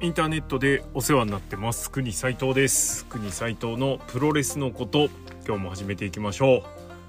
[0.00, 1.90] インターネットでお世話になってます。
[1.90, 3.04] 国斉藤です。
[3.06, 5.08] 国斉藤のプロレスのこと
[5.44, 6.62] 今日も始めていきましょ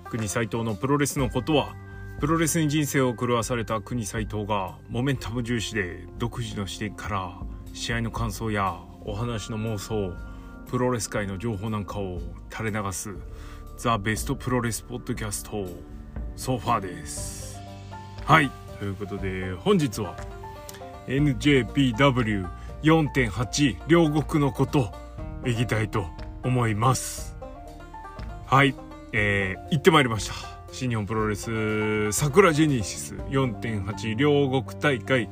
[0.08, 0.10] う。
[0.10, 1.76] 国斉藤のプロレスのことは
[2.20, 7.32] プロレスに人生を狂わされた国斉藤がモメンタム重視で独自の視点から
[7.76, 10.12] 試合の感想やお話の妄想
[10.66, 12.20] プロレス界の情報なんかを
[12.52, 13.14] 垂れ流す
[13.78, 15.68] ザ・ベストプロレスポッドキャスト
[16.36, 17.60] ソファーです。
[18.26, 18.50] はい。
[18.80, 20.16] ということで本日は
[21.06, 24.92] NJPW 4.8両国のこと
[25.46, 26.06] いきたいと
[26.44, 27.38] 思います。
[28.46, 28.76] はい
[29.12, 30.34] えー、行ってまいりました。
[30.72, 35.30] 新日本プロレス桜ジェネシス4.8両国大会。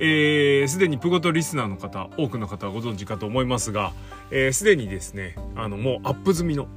[0.00, 3.92] えー、すでにプゴトリスナーの方多くの方はご存知かと思いますが
[4.52, 6.68] すで、えー、にですねあのもうアップ済みの、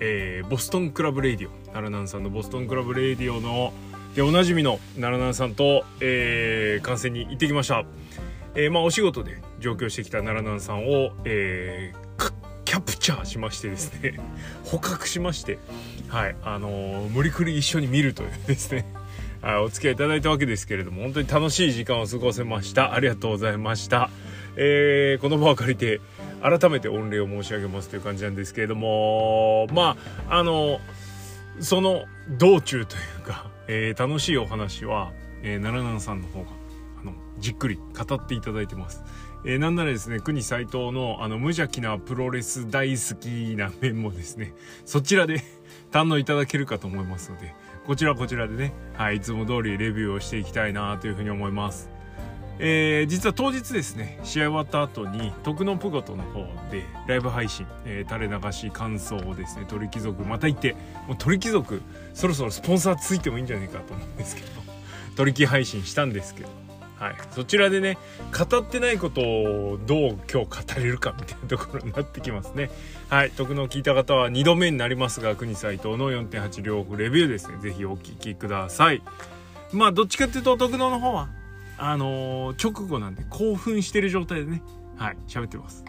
[0.00, 3.74] えー、ボストンクラブレディオ奈良南さんのボストンクラブレディオの
[4.14, 7.84] でおなじみの奈良南さんと、えー、観戦に行ってきました。
[8.54, 12.10] えー、まあ、お仕事で上京してきた奈良南さんを、えー、
[12.70, 14.20] キャプチャーしましてですね。
[14.64, 15.58] 捕獲しまして。
[16.08, 16.36] はい。
[16.44, 18.86] あのー、無理くり一緒に見るというですね。
[19.42, 22.94] あお付き合いいただいたわけですけれども本当に楽しい時間を過ごせました。
[22.94, 24.10] ありがとうございました、
[24.56, 26.00] えー、この場を借りて
[26.42, 29.96] 改めて御礼を申し上げますという感じなんですけれどもま
[30.28, 30.78] ああの
[31.58, 32.04] その
[32.38, 35.10] 道中というか、えー、楽しいお話は、
[35.42, 36.59] えー、奈良南さんの方が
[37.40, 39.02] じっくり語っていただいてます。
[39.44, 44.52] えー、なんならですね、国斎藤のあの無邪気なプロレス大好きな面もですね、
[44.84, 45.42] そちらで
[45.90, 47.54] 堪能いただけるかと思いますので、
[47.86, 51.90] こちらこちらでね、はい、いつも通りレビューをしていきたいなというふうに思います。
[52.62, 60.76] えー、実は当日ですね、試合終わった後に、徳のプゴトの方でライブ配信、えー、垂れ流し感想をですね、鳥貴族また行って、
[61.08, 61.80] もう鳥貴族、
[62.12, 64.48] そろそろスポンサーついてもいいんじゃないかと思うんですけど、
[65.16, 66.50] 鳥貴配信したんですけど、
[67.00, 67.96] はい、そちらでね
[68.38, 72.70] 語ってないことをどう今日語れるかみたいなところになってきますね。
[73.08, 73.30] はい。
[73.30, 77.56] 徳の聞いた方は2度目になりますが国斎藤の4.8両国レビューですね。
[77.62, 79.02] 是非お聞きください。
[79.72, 81.30] まあどっちかっていうと徳能の方は
[81.78, 84.62] あのー、直後なんで興奮してる状態でね
[84.98, 85.16] はい。
[85.26, 85.86] 喋ってます。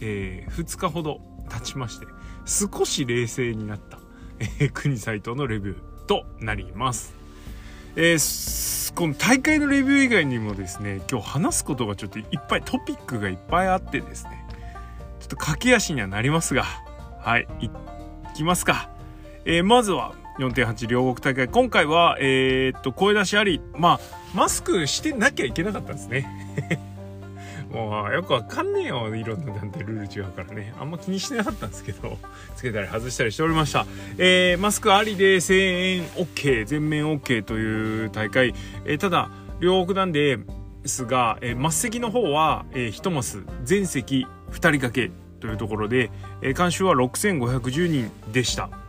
[0.00, 2.06] えー、2日ほど経ちまして
[2.46, 3.98] 少し冷静になった、
[4.38, 7.19] えー、国斎藤のレビューとなります。
[7.96, 14.44] えー、この大会のレビュー以外にもですね今日話すことがちょっといっぱいトピックがいっぱいあってですね
[15.20, 16.64] ちょっと駆け足にはなりますが
[17.18, 17.70] はいい
[18.34, 18.90] きますか、
[19.44, 21.48] えー、まずは4.8両国大会。
[21.48, 24.00] 今回はえー、っと声出しありまあ
[24.34, 26.26] マスクしてなきゃいけなかったんですね。
[27.70, 30.74] もうよくわかんねえよいろんな団体ルール違うからね。
[30.78, 32.18] あんま気にしてなかったんですけど
[32.56, 33.86] つけたり外したりしておりました。
[34.18, 35.54] えー、マスクありで声
[35.96, 38.54] 援 OK 全面 OK という大会、
[38.84, 40.38] えー、ただ両国なんで
[40.84, 46.10] すが、えー、末席の方は、えー、1マス全席2人掛けというところで、
[46.42, 48.79] えー、監修は6510人でした。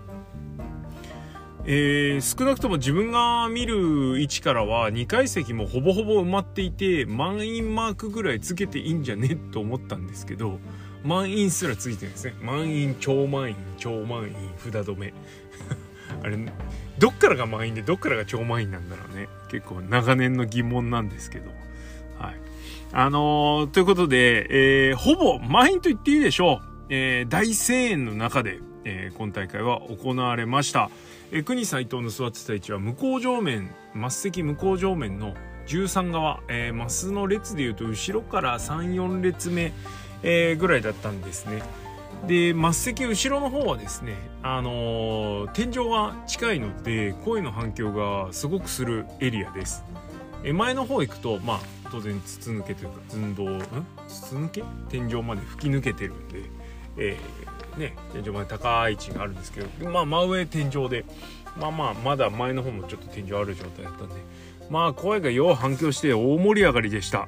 [1.66, 10.60] えー、少なくとも自分が見る位置からは2階席もほぼほぼ埋まっていて満員マークぐらいつけていいんじゃねと思ったんですけど
[11.04, 12.36] 満員すらついてるんですね。
[12.42, 15.14] 満員超満員超満員札止め。
[16.24, 16.38] あれ
[17.00, 19.28] どっからが満員でどっからが超満員なんだろうね。
[19.50, 21.50] 結構長年の疑問なんですけど。
[22.20, 22.36] はい。
[22.92, 30.92] あのー、ということで、えー、ほぼ満員と言っていいでしょう、え、大声援の中で、え今大会は行われました。
[31.34, 35.34] え国斎藤の座ってた位置は向こう上面末席向こう上面の
[35.68, 39.72] 13側、えー、マスの列でいうと後ろから34列目、
[40.24, 41.62] えー、ぐらいだったんですね。
[42.28, 49.84] で末席後ろの方はですね、あのー、天井が近いので声の反響がすごくするエリアです、
[50.44, 51.60] え前の方行くとまあ
[51.92, 53.62] 当然筒抜けというか寸胴ん？
[54.08, 54.64] 筒抜け？
[54.90, 56.44] 天井まで吹き抜けてるんで、
[56.98, 57.18] え
[57.78, 61.06] ね天井まで高い位置があるんですけどまあ真上天井で
[61.58, 64.16] まあまあまだ前の方もちょっと天井ある状態だったんで
[64.70, 67.28] まあ声がよう反響して大盛り上がりでした、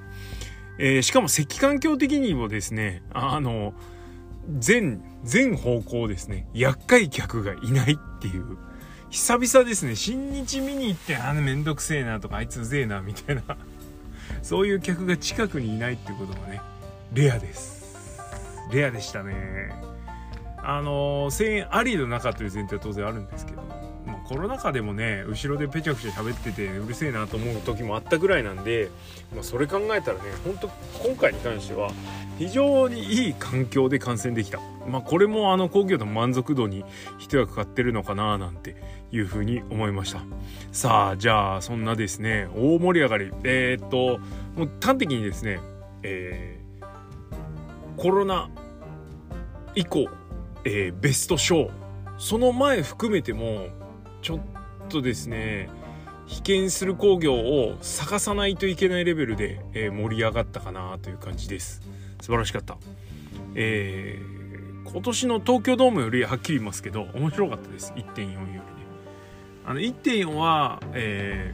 [0.79, 3.73] えー、しかも赤環境的にもですねあの
[4.57, 8.57] 全全方向ですね厄介客がいないっていう
[9.09, 13.43] 久々ですね新日見に行ってあのめんどくせえなとかあいつうぜえなみたいな
[14.41, 16.61] そういう客が近くにいないっていうことがね
[17.13, 17.83] レアです。
[18.71, 19.92] レアでしたね。
[20.63, 23.61] あの声援ありの中という前提は当然あるんですけど、
[24.05, 28.89] まあ、コロナ禍でもね後ろでペチャクチャ喋っててうるせえなと思う時もあったぐらいなんで、
[29.33, 30.69] まあ、それ考えたらね本当
[31.05, 31.91] 今回に関しては
[32.37, 36.83] 非常にいい環境で観戦できた、まあ、これもあの工業の満足度に
[37.19, 38.75] 一役買ってるのかななんて
[39.11, 40.21] いうふうに思いました。
[40.71, 43.31] さあじゃあそんなですね大盛り上がり。
[43.43, 44.19] えー、っと
[44.55, 45.59] もう端的にですね、
[46.01, 46.63] えー
[47.97, 48.49] コロナ
[49.75, 50.07] 以降、
[50.65, 51.69] えー、ベスト賞
[52.17, 53.67] その前含めても
[54.21, 54.39] ちょっ
[54.89, 55.69] とですね
[56.25, 61.81] 被験する工業を探さないといけないレベルで、えー、盛り上がったかなという感じです。
[62.21, 62.77] 素晴らしかった、
[63.55, 67.91] えー、今年の東京ドームよりはっきり言いますけど面白かったです。
[67.95, 68.61] 1.4よりね。
[69.65, 71.53] あの1.4は、え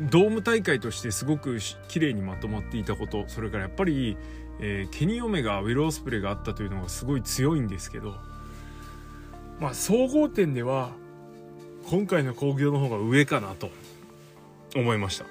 [0.00, 1.58] ー、ドーム大会としてすごく
[1.88, 4.16] 綺麗にまとまっていたことそれからやっぱり、
[4.60, 8.14] えー、ケニー・オメガウィル・オスプレイがあったというのがすごい強いんですけど
[9.60, 10.92] まあ総合点では
[11.86, 13.70] 今回の興行の方が上かなと
[14.74, 15.26] 思いました。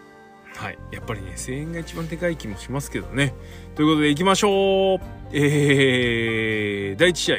[0.55, 0.77] はい。
[0.91, 3.33] やっぱりね声援が一番でかい気もしますけどね。
[3.75, 4.99] ということでいきましょう。
[5.31, 7.37] えー、第1試合。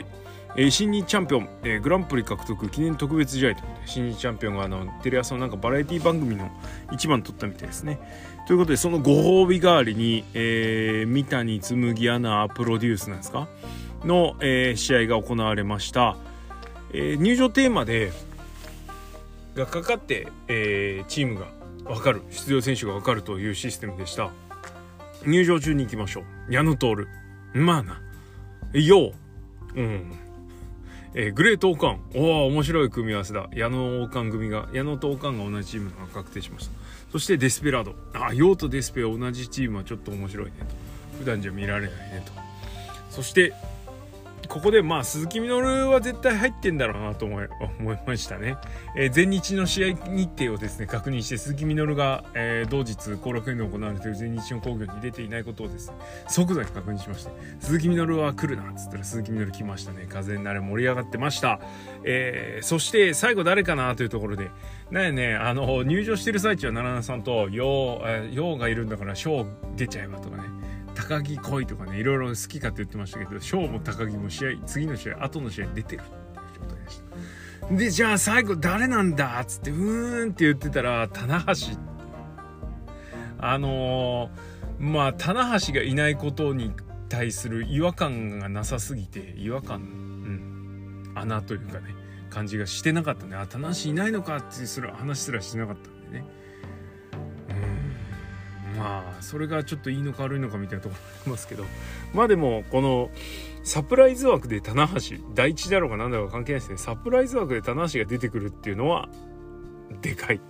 [0.56, 6.48] え、新日チャンピオン、えー、グランプリ獲得記念特別試合と新日チャンピオンがあのテレ朝のなんかバラエティ番組の
[6.92, 7.98] 一番取ったみたいですね。
[8.46, 13.48] ということでそのご褒美代わりに、えー、三谷紬アナプロデュースなんですか？
[14.04, 16.16] の、えー、試合が行われました。
[16.92, 18.12] えー、入場テーマで
[19.54, 21.46] がかかって、えー、チームが
[21.84, 24.30] 分かる出場選手が分かるというシステムでした。
[25.26, 26.52] 入場中に行きましょう。
[26.52, 27.08] 矢野徹
[27.54, 28.00] まあな
[28.72, 29.12] よ
[29.74, 30.12] ううん。
[31.14, 32.00] えー、グレートオカン。
[32.14, 33.48] おお面白い組み合わせだ。
[33.54, 36.72] 矢野オカン組が矢野とオカンが同じチームが確定しました。
[37.14, 37.94] そしてデスペラード。
[38.12, 40.66] あヨとデスペは同じチームはちょっと面白いねと。
[41.20, 42.32] 普段じゃ見られないねと。
[43.08, 43.52] そして
[44.48, 47.48] ここでまあ鈴木みのるは絶対入ってんだろうなと思い
[47.78, 48.56] 思いましたね、
[48.96, 55.96] えー、前日の試合日程をですね確認して鈴木みのるが、えー、同日後楽園で行われている全日の工業に出ていないことをですね
[56.28, 57.30] 即座に確認しまして
[57.60, 60.06] 鈴木みのるは来るなっつったら鈴木みのる来ましたね。
[60.08, 61.60] 風になれ盛り上がってました、
[62.04, 64.50] えー、そして最後誰かなというところで
[64.90, 70.63] なんやねあの入場してる最中は奈良さんとよう、えー、ようがいるんだからショー出ちゃえばとかね。
[70.94, 76.12] 高木来いとかねいろいろ好きかって言ってましたけど翔も高木も試合次の試合後の試合出てるって
[76.60, 77.02] 状態でし
[77.60, 81.78] たでじゃあ最後誰なんだっつってうーんって言ってたら棚橋
[83.38, 86.72] あのー、まあ棚橋がいないことに
[87.08, 91.94] 対する違和感がなさすぎて違和感うん穴というかね
[92.30, 96.24] 感じがしてなかったねあ棚橋いないのかってすら話すらしてなかったんでね。
[98.76, 101.64] まあそれがちょっといいのか悪いのかみたいなところありますけど。
[102.12, 103.10] まあでもこの
[103.62, 106.78] サプライズ枠で棚橋第一だろうが何だろうが関係ないですね。
[106.78, 109.08] サプライズ枠で棚橋が出てくるっていうのは
[110.02, 110.40] でかい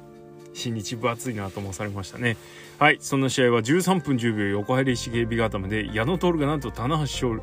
[0.52, 2.36] 新日分厚いなと思されましたね。
[2.78, 7.40] はいそんな試合は13分10秒横入り石警備固めで矢野徹がなんと棚橋勝利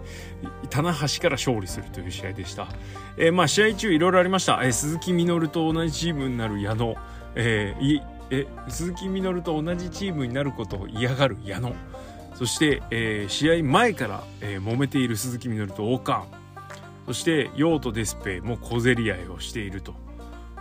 [0.70, 2.68] 棚橋から勝利するという試合でした、
[3.18, 6.96] えー、まあ試合中いろいろありました、えー、鈴木みのると同じチームになる矢野。
[7.36, 8.02] えー、
[8.32, 11.74] え鈴木みのると同じチームになることを嫌がる矢野。
[12.36, 16.28] そして、えー、試合前から、えー、揉めている鈴木みのると王冠
[17.06, 19.94] そしてヨウとデスペも小競り合いをしていると。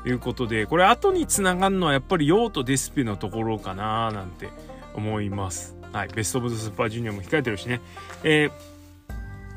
[0.07, 4.49] いうことでこれ後につながるのはやっぱりヨウとデスペのところかななんて
[4.95, 5.77] 思います。
[5.93, 7.81] はい、ベスト・オブ・ザ・スーパージュニアも控えてるしね、
[8.25, 8.49] え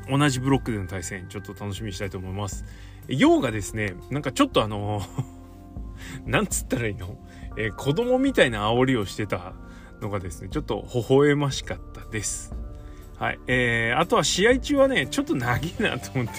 [0.06, 2.64] ー、同じブロックでの対戦ちょっと楽しみにしたいと思います。
[3.08, 5.02] ヨウがですねなんかちょっとあの
[6.26, 7.16] なんつったらいいの？
[7.56, 9.52] えー、子供みたいな煽りをしてた
[10.00, 12.54] のがですね、ちょっと微笑ましかったです。
[13.18, 13.38] はい。
[13.46, 16.32] えー、あとは試合中はね、ちょっと長いなと思って、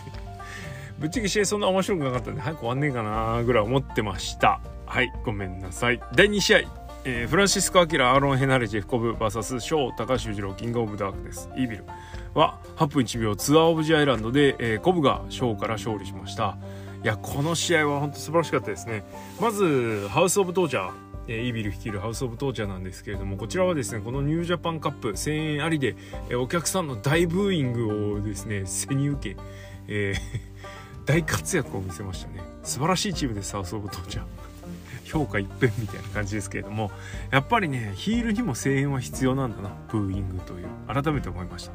[0.99, 4.59] ぶっちゃけ試合そんな面白くなかったんで、早く終わんねえかなぐらい思ってました。
[4.85, 6.01] はい、ごめんなさい。
[6.15, 6.61] 第2試合、
[7.05, 11.49] えー、フランシスコ・アキラ、アーロン・ヘナレジェフコブ VS ショー、高橋裕次郎、キング・オブ・ダークです。
[11.55, 11.85] イービル
[12.33, 16.57] は8分1秒ツアー・オブ・ジ・アイランドで、えー、コブがショーから勝利しました。
[17.05, 19.03] いや、この試合は本当素晴らしかったですね。
[19.39, 20.91] まず、ハウス・オブ・トーチャー。
[21.27, 25.95] えー、イービル率いるハウス・オブ・トーチャーなんですけれどもこちらはですねこのニュージャパンカップ1000円ありで、
[26.29, 29.41] え、お客さんの大ブーイングをですね背に受け、
[29.87, 30.19] えー、
[31.07, 34.25] 大活躍を見せましたね素晴らしいチームですハウス・オブ・トーチャー
[35.05, 36.91] 評価一変みたいな感じですけれども
[37.31, 41.73] やっぱりねヒールにも声援は必要なんだなブーイングという改めて思いました、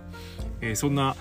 [0.61, 1.17] えー、そんな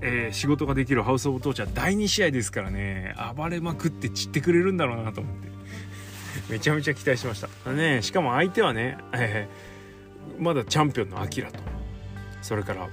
[0.00, 3.14] えー、仕事ができるハウス・オブ・トーチャー第2試合ですからね。
[3.36, 5.48] 暴れまくって散ってくれるんだろうなと思って。
[6.50, 7.72] めちゃめちゃ期待しました。
[7.72, 11.58] ねしかも相手はね、えー、まだチャンピオンのアキラと。
[12.42, 12.88] それから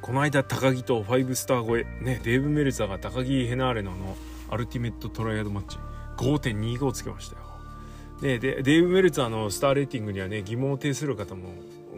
[0.00, 1.84] この間高木と5スター超え。
[2.00, 4.16] ねデーブ・メルザーが高木ヘナーレのの
[4.50, 5.78] アルティメットトライアドマッチ。
[6.16, 7.42] 5.25をつけましたよ。
[8.20, 11.48] でデーブ・メルツァーのスターレーティングにはね疑問を呈する方も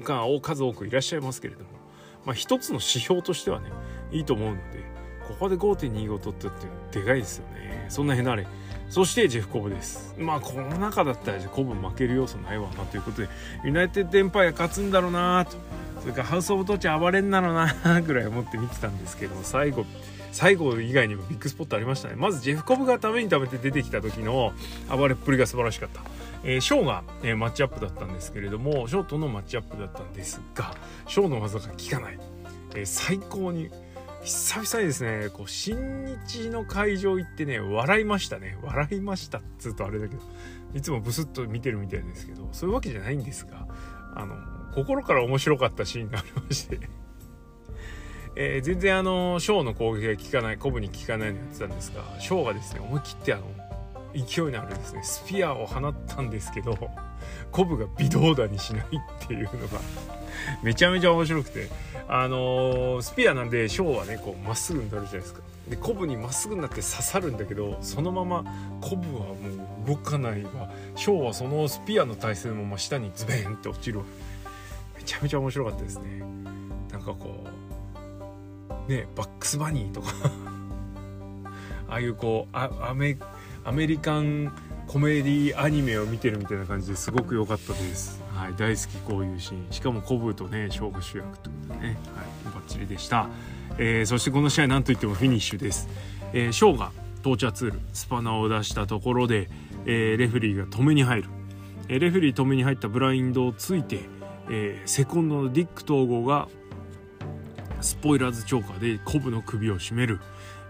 [0.02, 1.82] が数多くいらっしゃいますけれども。
[2.24, 3.70] まあ一つの指標としてはね
[4.12, 4.84] いいと思うので
[5.26, 6.50] ここで5.25取ったっ
[6.90, 7.86] てでかいですよね。
[7.88, 8.46] そんなヘナーレ
[8.90, 10.14] そしてジェフ・コブです。
[10.18, 13.28] まあこの中だったらコブ負ける要素ないわなということで
[13.64, 15.56] ユナイテッドエンパイア勝つんだろうなと。
[16.00, 19.86] それからハウス・オブ・トーチ暴れんだろうなぐらい思って見てたんですけども最後
[20.32, 22.16] 最後以外にもビッグスポットありましたね。
[22.16, 24.52] まずジェフ・コブがために食べて出てきた時の
[24.90, 26.02] 暴れっぷりが素晴らしかった。
[26.44, 30.74] えー、ショーが、えー、マッチアップだったんですけれどもショーとのマッチアップだったんですが
[31.06, 32.18] ショーの技が効かない、
[32.74, 33.70] えー、最高に
[34.24, 38.56] 久々にですねこう新日の会場行ってね笑いましたね。
[38.62, 40.22] 笑いましたっつうとあれだけど
[40.74, 43.66] いつもブスッと見てるみたいですけどそういうわけじゃないんですが
[44.14, 44.36] あの
[44.74, 46.78] 心から面白かったシーンがありまして。
[48.34, 53.44] え、全然あのショーの攻撃が効かないコブに効かないのやってたんですがショーがですね思い切ってあの
[54.14, 56.78] 勢いのあるですねスピアを放ったんですけど
[57.50, 59.78] コブが微動だにしないっていうのが
[60.62, 61.68] めちゃめちゃ面白くて。
[62.08, 65.40] あのー、スピアなんでショーはねこうまっすぐになるじゃないですか。
[65.68, 68.44] でコブにまっすぐになって刺さるんだけどそのまま
[68.80, 69.34] コブはも
[69.86, 70.70] う動かないわ。
[70.94, 74.00] ショーはそのスピアの体勢のまま下にズベンって落ちる
[74.96, 76.22] めちゃめちゃ面白かったですね。
[76.90, 77.46] なんかこ
[78.88, 80.12] うねバックスバニーとか。
[81.88, 83.16] ああいうこうアメ
[83.64, 84.52] アメリカン
[84.86, 89.72] コメディアニメを見てるみたいな感じですごく良かったです、はい、大好きこういうシーン。
[89.72, 93.28] しかもコブとね勝負主役ってことでね、はい、バッチリでした、
[93.78, 95.88] えー、そしてこの試合なんといってもフィニッシュです、
[96.32, 96.90] えー、ショーが
[97.22, 99.48] トーチャーツールスパナを出したところで、
[99.86, 101.28] えー、レフェリーが止めに入る、
[101.88, 104.00] えー、レフェリー止めに入ったブラインドをついて、
[104.50, 106.48] えー、セコンドのディック統合が
[107.80, 110.18] スポイラーズチョーカーでコブの首を絞める、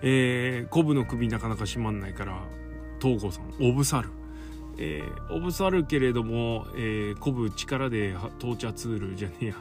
[0.02, 2.38] えー、コブの首なかなか締まんないから
[3.00, 4.10] 東郷さんオブサル
[4.78, 9.54] えー、オブサルけれども、えー、鼓舞力でトーチャーツールじゃねえや。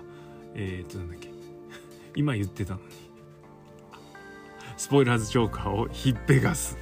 [0.56, 1.30] えー、っとなんだっけ。
[2.16, 2.86] 今言ってたのに。
[4.78, 6.78] スポイラーズチョーカーをひっぺがす。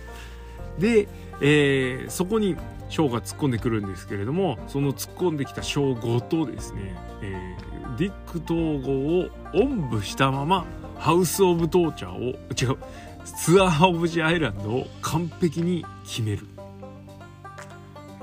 [0.77, 1.07] で、
[1.41, 2.55] えー、そこに
[2.89, 10.65] ショーが突っ込んでくるんですけれどもその突っ込んできたショーごとですね、えー、ディック統合をおんぶしたまま
[10.97, 12.77] ハウス・オブ・トーチャーを違う
[13.23, 16.45] ツアー・オブ・ジ・アイランドを完璧に決める。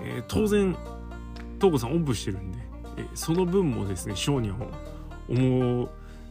[0.07, 0.77] えー、当然
[1.57, 2.59] 東子さんおんぶしてるんで、
[2.99, 4.71] えー、その分もですね商人を
[5.29, 5.89] 重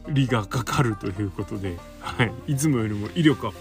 [0.08, 3.58] りがかかるということで、はい、いつもよりも威力アップ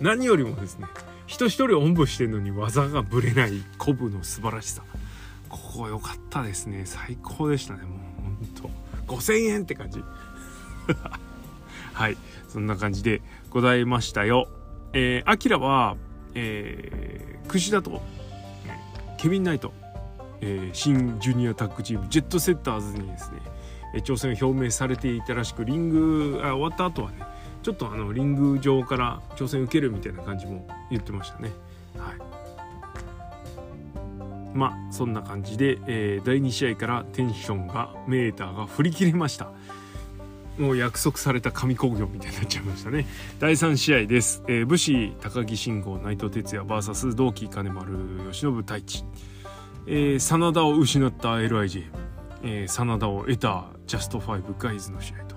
[0.00, 0.86] 何よりもですね
[1.26, 4.82] 人一人おんぶしてるのに技がぶれない鼓舞の素晴らしさ。
[5.48, 6.82] ここ良かったですね。
[6.86, 8.70] 最高でしたねもうほんと。
[9.12, 10.02] 5000円って感じ。
[11.92, 12.16] はい。
[12.48, 14.48] そんな感じでございましたよ。
[14.92, 15.96] えー、アキラは、
[16.34, 18.02] えー、串田と
[19.16, 19.72] ケビン・ナイト、
[20.40, 23.40] えー、新ジュニアタッグチームジェットセッターズにですね、
[24.02, 27.18] 挑戦を表明されていたらしくリングあ終わった後はね
[27.62, 31.50] ちょっとあのリング上から挑戦受けるみたいな感じも言ってましたね。
[31.98, 32.16] はい、
[34.54, 39.50] まあそんな感じで、えー、第2試合からテンションがメーターが振り切れました。
[40.58, 43.06] もう約束された神工業みたいになっちゃいましたね。
[43.38, 47.92] 第3試合です、えー、武士高木慎吾内藤哲也 VS 同期金丸
[48.24, 49.04] 由伸太一、
[49.86, 51.84] えー、真田を失った LIJ、
[52.42, 55.36] えー、真田を得たジャスト5ガイズの試合と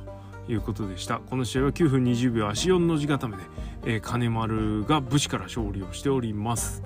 [0.51, 1.19] いうことでした。
[1.19, 3.43] この試合は9分20秒足4の字固めで、
[3.85, 6.81] えー、金丸が武士から勝利をしております、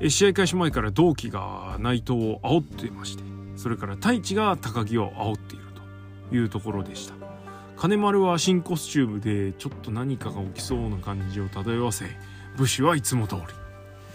[0.00, 3.24] えー、試合開始前から同期が内藤を煽ってまして
[3.56, 5.64] それから太一が高木を煽っている
[6.30, 7.21] というところでした。
[7.82, 12.04] 金丸は新コスチュームでちょっと何かが起きそうな感じを漂わせ
[12.56, 13.42] 武士はいつも通り、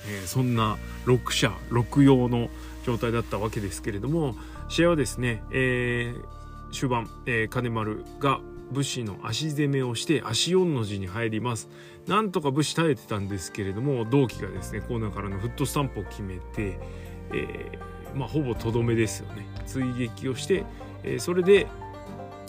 [0.09, 2.47] えー、そんな6社6用の
[2.85, 4.35] 状態だったわけですけれども
[4.69, 8.39] 試合はですね、えー、終盤、えー、金丸が
[8.71, 11.67] 武士の足攻めをして足4の字に入ります。
[12.07, 16.79] なんとか武士耐えてたんですけれども同期がですねコーナーからのフットスタンプを決めて、
[17.33, 19.45] えー、まあ、ほぼとどめですよね。
[19.65, 20.63] 追撃をして、
[21.03, 21.67] えそれで、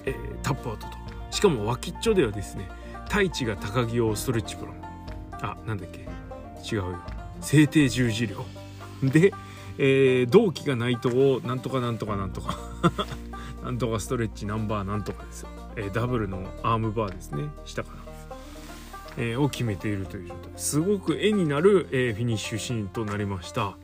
[0.04, 0.97] えタップアウトと。
[1.38, 2.68] しかも脇っちょではですね
[3.06, 4.72] 太一が高木をストレッチプロ。
[4.72, 4.74] ン
[5.40, 6.00] あなんだっけ。
[6.68, 6.96] 違うよ。
[7.40, 8.44] 制定十字量
[9.04, 9.32] で、
[9.78, 12.58] えー、同期がナイトをなんとかなんとかなんとか。
[13.62, 15.42] なんとかストレッチナンバーなんとかです。
[15.42, 17.44] よ、えー、ダブルのアームバーですね。
[17.64, 18.02] 下から、
[19.16, 20.52] えー、を決めているという状態。
[20.56, 23.78] すごく絵になる、え、フィニッシュシーンとなりました。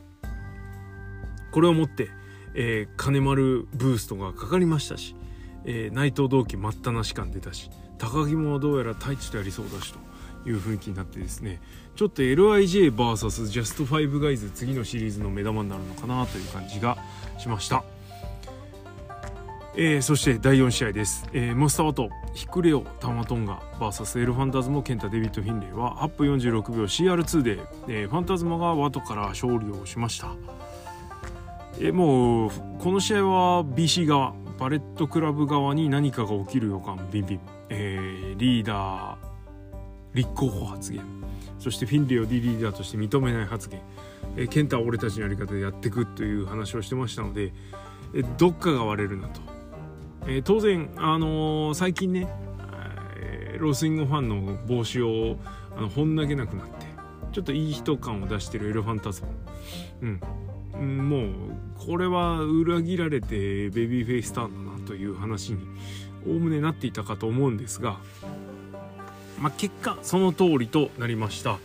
[1.52, 2.10] これをもって、
[2.54, 5.14] え、金丸ブーストがかかりましたし
[5.64, 11.60] えー、内藤同期待ったなし感出たし高木もどうやら太一とやりそうだしという雰囲気になってですね
[11.96, 16.98] ちょっと LIJVS ジャスト5ガイズ次のシリーズの目玉になるのかなという感じが
[17.38, 17.84] しました、
[19.76, 30.34] えー、そして第4試合です、えー、モスタワとヒクレオタマトンガ VS エルファンタズモケンタデビッド・フィンレイは8分46秒 CR2 で、えー、ファンタズモがワトから勝利をしました。
[31.80, 39.16] えもうこの試合は BC 側バレットクラブ側に何かが起きる予感ビンビン、えー、リーダー
[40.14, 41.02] 立候補発言。
[41.58, 43.80] そしてフィンレイをリーダーとして認めない発言、
[44.36, 47.52] えー、ケンタは俺たちのやり方でやっていくという話をしてましたので、
[48.14, 49.40] えー、どっかが割れるなと、
[50.26, 52.28] えー、当然、あのー、最近ね、
[53.16, 55.36] えー、ロースイングファンの帽子を
[55.76, 56.86] あの本投げなくなって
[57.32, 59.28] ちょっといい人感を出してるエレファンタズム。
[60.02, 60.20] うん
[61.08, 61.28] もう
[61.86, 65.66] これは裏切られてベビーフェイスターンだなという話に
[66.26, 67.98] おおむねなっていたかと思うんですが、
[69.38, 71.58] まあ、結果その通りとなりました。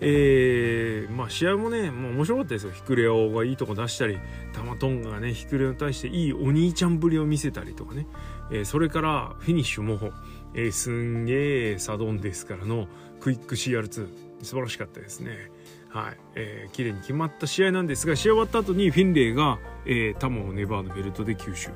[0.00, 4.18] えー、まあ試合もねもう面白かったですよヒクレオがいいとこ出したり
[4.52, 8.06] タマトンガがねヒクレオに対していいお兄ちゃんぶりを見せたりとかね、
[8.50, 10.12] えー、それからフィニッシュも、
[10.54, 12.88] えー、すんげえサドンですからの
[13.20, 14.08] クイック CR2
[14.42, 15.50] 素晴らしかったですね。
[15.96, 21.70] はい、えー、綺麗に決まった試合なんですが試合終わった後にフィンレイが、えー、タモをネバーのベルトで吸収。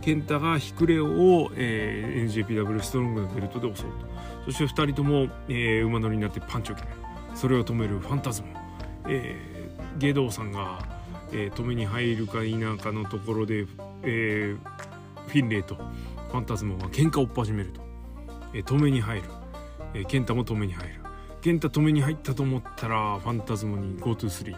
[0.00, 3.86] ケンタがヒクレオを、えー、NJPW ストロングのベルトで襲う
[4.46, 4.52] と。
[4.52, 6.98] そして2人とも、えー、馬乗りになってパンチを決める。
[7.34, 8.48] それを止めるファンタズム、
[9.08, 10.78] えー、ゲドウさんが、
[11.30, 13.66] えー、止めに入るか否かのところで、
[14.02, 17.82] えー、フィンレイとファンタズムが喧嘩を始めると、
[18.54, 19.24] えー、止めに入る、
[19.92, 20.99] えー、 KENTAも止めに入る。
[21.42, 24.56] KENTA止めに入ったと思ったらファンタズモに Go to sleep、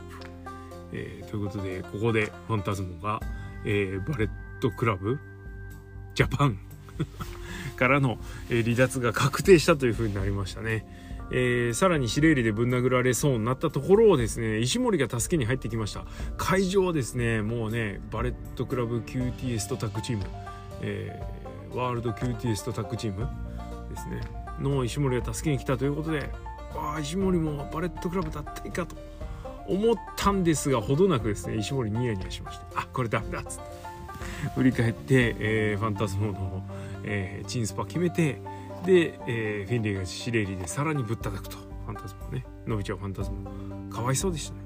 [0.92, 3.20] えー、ということでここでファンタズモが、
[3.64, 5.18] えー、バレットクラブ
[6.14, 6.58] ジャパン
[7.76, 8.18] からの、
[8.50, 10.86] えー、離脱が確定したというふうになりましたね。
[11.34, 16.04] えー、さらにシレーリでぶん殴られそうになったところをですね石森が助けに入ってきました。
[16.36, 20.24] 会場はですねもうねバレットクラブ QTS とタッグチーム、
[20.82, 23.26] えー、ワールド QTS とタッグチーム
[23.88, 24.20] ですね。
[24.60, 26.30] の石森が助けに来たということで
[26.76, 28.96] ああ石森もバレットクラブだったいかと
[29.66, 33.82] 思ったんですがほどなくですね石森ニヤニヤしましてあこれダメだっつって。
[34.54, 36.62] 振り返って、えー、ファンタズモの、
[37.04, 38.40] えー、チンスパ決めて
[38.84, 42.44] で、えー、フィンレイがシレイリでさらにぶったたくとファンタズモね。
[42.66, 44.60] 伸びちゃうファンタズモかわいそうでしたね、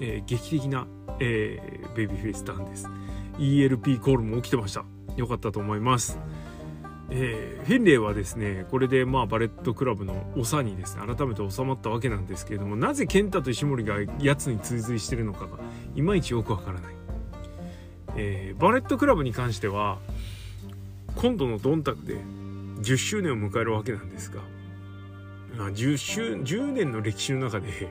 [0.00, 0.86] えー、劇的な、
[1.18, 2.88] えー、ベイビーフェイスターンです。
[3.38, 4.84] ELP コールも起きてました。
[5.16, 6.18] よかったと思います。
[7.12, 15.58] えー、フィンレイはですねこれでまあバレットクラブの長にですね改めて収まったわけなんですけれどもなぜ KENTA と石森がやつに追随してるのかが
[15.96, 16.94] いまいちよくわからない、
[18.16, 19.98] えー、バレットクラブに関しては
[21.16, 24.40] 今度のドンタクで10周年を迎えるわけなんですが、
[25.56, 27.88] まあ、10, 周10年の歴史の中で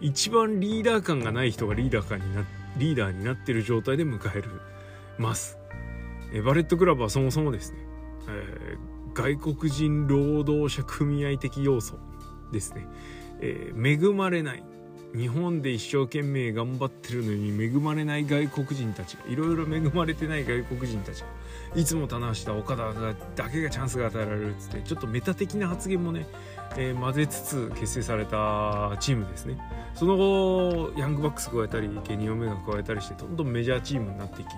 [0.00, 2.44] 一番リーダー感がない人がリーダー感にな
[2.78, 4.48] リーダーになってる状態で迎える
[5.18, 5.58] ます、
[6.32, 7.81] えー、バレットクラブはそもそもですね
[8.28, 11.98] えー、外国人労働者組合的要素
[12.52, 12.86] ですね、
[13.40, 14.64] えー、恵まれない
[15.14, 19.16] 日本で一生懸命頑張ってるのに恵まれない外国人たち。
[19.16, 21.20] がいろいろ恵まれてない外国人たち。
[21.20, 21.26] が
[21.74, 22.92] いつも棚橋岡田
[23.36, 26.26] だけがチャンスが与えられるっつってちょっとメタ的な発言もね、
[26.76, 29.58] えー、混ぜつつ結成されたチームですね。
[29.94, 34.48] その後ヤングバックス加えたりケニ・オメガ加えたりしてどんどんメジャーチームになっていき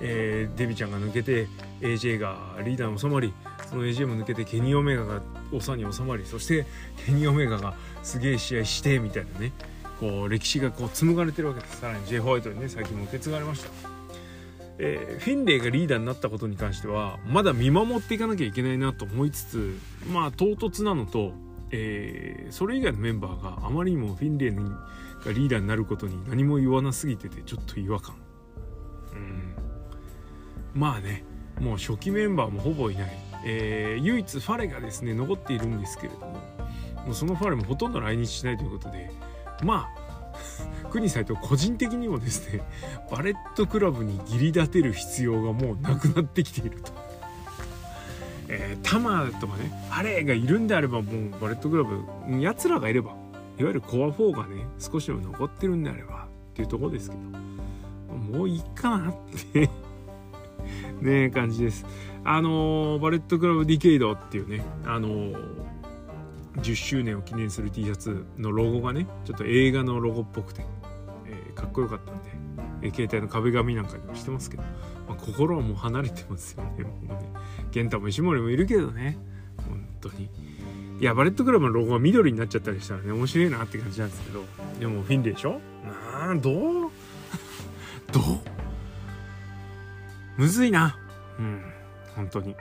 [0.00, 1.46] えー、デビちゃんが抜けて
[1.80, 3.32] AJ がリーダーに収まり
[3.68, 5.20] その AJ も抜けてケニー・オメガが
[5.60, 6.66] 長に収まりそして
[7.06, 9.52] ケニー・オメガがすげえ試合してみたいなね。
[10.00, 11.76] こう歴史がこう紡がれてるわけです。
[11.76, 13.68] さらに J ホワイトにね最近も受け継がれました、
[14.78, 19.78] えー、フィンレイがリーダーになったことに関してはまだ見守っていかなきゃいけないなと思いつつ
[20.10, 21.34] まあ唐突なのと、
[21.70, 28.16] えー、それ以外のメンバーがあまりにもフィンレイがリーダーになることに何も言わなすぎててちょっと違和感。
[30.74, 31.24] まあね
[31.60, 33.10] もう初期メンバーもほぼいない、
[33.44, 36.32] えー、唯一ファレがですね残っているんですけれども
[37.06, 39.10] もうそのファレもほとんど来日しないということで
[39.62, 40.00] まあ
[40.90, 42.62] 国斎藤個人的にもですね
[43.10, 46.92] バレットクラブに義理立てる必要がもうなくなってきていると。
[48.52, 53.12] えー、タマとかねハレがいるんであればもうバレットクラブやつらがいれば
[53.60, 57.22] いわゆるコア4がね少しでも残ってるんであればっていうところですけど
[58.38, 59.14] もういいかなっ
[59.52, 59.70] て
[61.00, 61.86] ね感じです。
[62.24, 65.08] あのバレットクラブディケイドっていうね、あの
[66.58, 70.64] 10周年を記念する T シャツのロゴがね、ちょっと映画のロゴっぽくて、
[71.26, 72.30] えー、かっこよかったんで、
[72.82, 74.62] えー、携帯の壁紙なんかにもしてますけど、
[75.08, 77.18] まあ、心はもう離れてますよね、もうね。
[77.70, 79.16] 健太も石森もいるけどね、
[79.56, 80.28] 本当に。
[81.00, 84.44] いや、バレットクラブのロゴが緑になっちゃったりしたらね、面白いなって感じなんですけど、
[84.78, 85.60] でもフィンレイでしょ？
[86.22, 86.50] なあ、ど
[86.88, 86.90] う？
[88.12, 88.59] どう？
[90.40, 90.96] むずいな。
[91.38, 91.62] うん。
[92.16, 92.56] 本当に。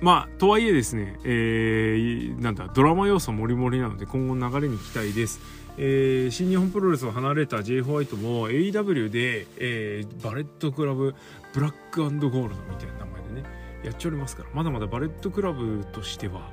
[0.00, 5.38] まあとはいえですね、えー、なんだドラマ要素もりもりなので今後流れに期待です。
[5.78, 11.14] えー、新日本プロレスを離れた J ホワイトも AEW で、えー、バレットクラブ
[11.54, 13.48] ブラックゴールドみたいな名前でね
[13.84, 14.48] やっておりますから。
[14.52, 16.50] まだまだバレットクラブとしては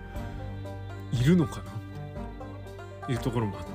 [1.12, 1.64] いるのか
[3.02, 3.08] な？
[3.08, 3.72] というところもあって、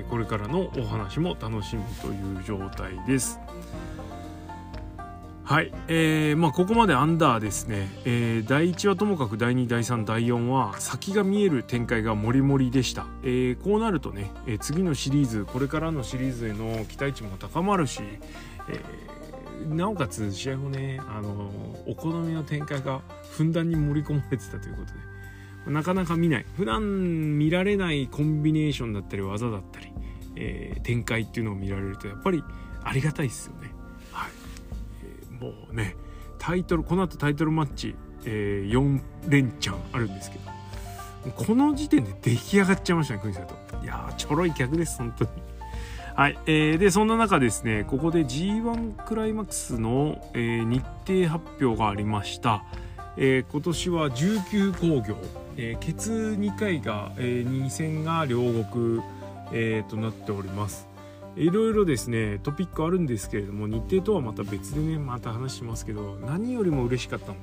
[0.00, 3.38] えー、これからのお話も楽しみという状態です。
[5.44, 18.00] はい、えー、まあここまでアンダーですね、えー、第1はともかく第2第3第4は先が見える展開がもりもりでした、えー、こうなるとね、えー、次のシリーズこれからのシリーズへの期待値も高まるし、
[18.70, 21.50] えー、なおかつ試合もねあの
[21.86, 26.46] お好みの展開がふんだんに盛り込まれてたということでなかなか見ない。
[26.56, 29.92] 普段見られないコンビネーションだったり技だったり、
[30.36, 32.42] えー、展開っていうのを見られるとやっぱり
[32.82, 33.63] ありがたいですよね。
[35.44, 35.96] もうね
[36.38, 43.54] タイトルこの後タイトルマッチ、えー、4連チャンあるんですけどこの時点で出来上がっちゃいましたねクイズだと。
[43.82, 45.30] いやーちょろい客です本当に。
[46.14, 52.62] はい、えー、でそんな中ですねここで G1 クライマックスの、えー、日程発表がありました、
[53.16, 55.16] えー、今年は19工業、
[55.56, 59.00] えー、ケツ2回が、えー、2戦が両国、
[59.50, 60.93] えー、となっております。
[61.36, 67.38] いろいろですねトピックあるんですけれども日程とはまた別でねまた話しますけど何よりも嬉しかったのが、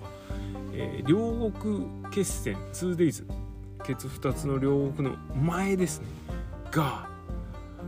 [0.74, 3.26] えー、両国決戦 2days
[3.84, 6.06] ケツ2つの両国の前ですね。
[6.72, 7.10] が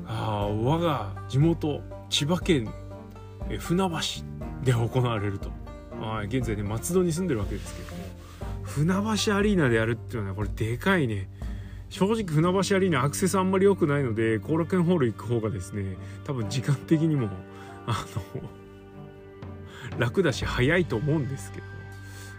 [0.08, 2.68] あ我が地元千葉県
[3.50, 3.98] え船橋
[4.64, 5.52] で行われると。
[6.02, 8.04] あ現在ね松戸に住んでるわけですけども
[8.64, 8.94] 船
[9.26, 11.30] 橋アリーナでやるっていうのはこれでかいね。
[11.94, 17.30] 正直船橋アリーナアクセスあんまり良くないので後楽園ホール行く方がですね多分時間的にも
[17.86, 18.04] あ
[19.94, 21.64] の楽だし早いと思うんですけど。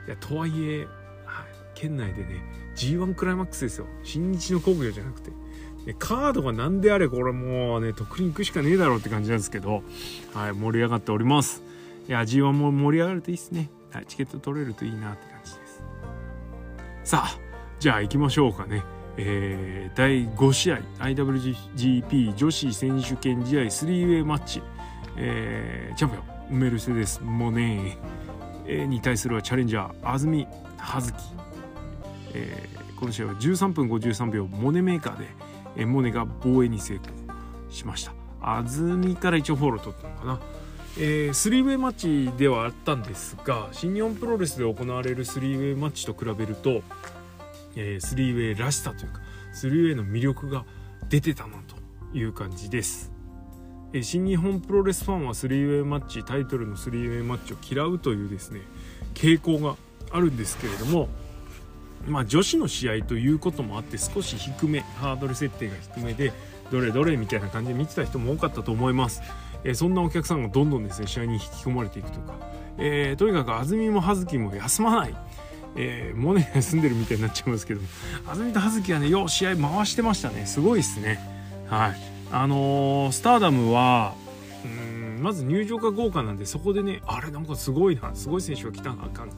[0.09, 0.87] いやとはいえ、
[1.25, 2.43] はい、県内でね
[2.75, 3.87] G1 クライマックスですよ。
[4.03, 5.31] 新日の工業じゃなくて。
[6.01, 9.85] カードが何であれこれもうね特に行くしかねえだろうって感じなんですけど、
[10.33, 11.63] はい、盛り上がっております。
[12.09, 15.85] いや G1 も盛り上がるといいっすね、はい、チケット取れるといいなって感じです。
[17.05, 17.39] さあ
[17.79, 18.83] じゃあ行きましょうかね。
[19.17, 24.63] えー、第5試合 IWGP 女子選手権試合 3way マッチ、
[25.17, 26.17] えー、チャンピ
[26.51, 28.25] オンメルセデス・モネー。
[28.67, 30.47] に対するはチャレンジャー安住
[30.79, 31.15] 葉月、
[32.33, 35.27] えー、この試合は13分53秒モネメーカーで、
[35.77, 37.05] えー、モネが防衛に成功
[37.71, 38.13] しました。
[38.41, 40.41] 安住から一応フォロー取ったのかな。
[40.97, 46.83] えー、3way マッチではあったんですが新日本プロレスで行われる 3way マッチと比べると
[47.77, 49.21] えー、3way らしさというか
[49.55, 50.65] 3way の魅力が
[51.09, 53.13] 出てたなという感じです、
[53.93, 58.61] えー、新日本プロレスファンは 3way マッチタイトルの 3way マッチを嫌うというですね
[59.15, 59.77] 傾向が
[60.11, 61.09] あるんですけれども
[62.07, 66.33] まあ女子の試合ということもあって少し低めハードル設定が低めで
[66.71, 69.23] どれどれみたいな感じで見てた人も多かったと思います、
[69.65, 72.35] えー、そんなお客さんがどんどんですね試合に引き込まれていくとか、
[72.79, 75.15] えー、とにかく安住も葉月も休まない。
[75.77, 77.81] えー、モネが住んでるみたいになっちゃいますけど。
[78.27, 80.47] 安住と葉月はねよう試合回してましたね。
[80.47, 81.19] すごいっすね。
[81.69, 81.97] はい。
[82.33, 84.15] あのー、スターダムは
[84.65, 89.31] うんまず入場が豪華なんでそこでねあれなんかすごいなすごい選手が来たなあかん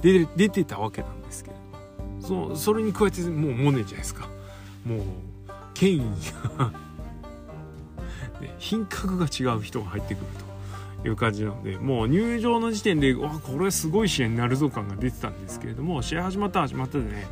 [0.00, 1.56] で出てたわけなんですけど。
[2.20, 4.28] そそれに加えてもうモネじゃないですか。
[4.84, 5.00] もう
[5.74, 5.98] 権威
[6.58, 6.72] が
[8.40, 10.49] ね、品格が違う人が入ってくると。
[11.04, 17.26] いう感じなのでもう入場の時点でわこれすごい試合になるぞ感が出てたんですけれども試合始まった始まったでね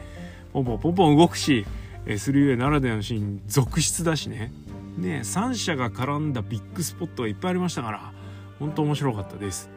[0.52, 1.66] ポンポンポンポン動くし
[2.06, 4.52] 3way ならではのシーン続出だしね
[4.96, 8.12] ね3社が絡んだビッグスポットがいっぱいありましたから
[8.58, 9.70] 本当面白かったです。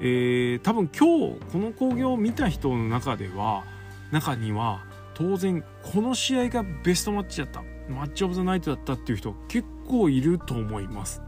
[0.00, 3.64] えー、多分今日この興行を見た人の中では
[4.10, 4.80] 中には
[5.14, 11.22] 当然この試合がベストマッチだったマッチオブザナイトだったっていう人結構いると思います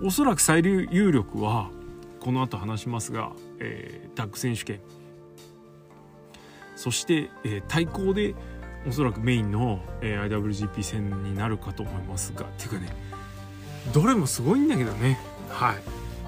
[0.00, 1.70] おそらく最有力は
[2.20, 4.80] この後話しますが、えー、タッグ選手権。
[6.76, 8.36] そして、えー、対抗で
[8.86, 12.44] おそらくメインの、えー、IWGP 戦になるかと思いますが。
[12.44, 12.92] っていうかね
[13.92, 15.18] どれもすごいんだけどね。
[15.48, 15.76] はい。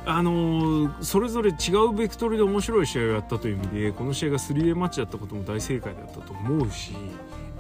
[0.06, 6.92] あのー、それぞれ違うベクトルで面白い試合をやったという意味でこの試合が 3A マッチだったことも大正解だったと思うし、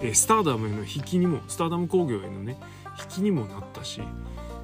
[0.00, 2.56] えー、スターダムへの引きにもスターダム工業へのね
[2.98, 4.00] 引きにもなったし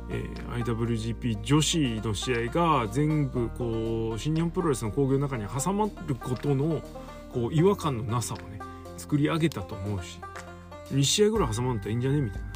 [0.09, 6.81] えー、IWGP 女子の試合が全部こう新日本プロレスの興行の中に挟まることの
[7.33, 8.61] こう違和感のなさをね
[8.97, 10.21] 作り上げたと思うし
[10.93, 12.55] 2試合ぐらい挟まんといいんじゃねみたいなね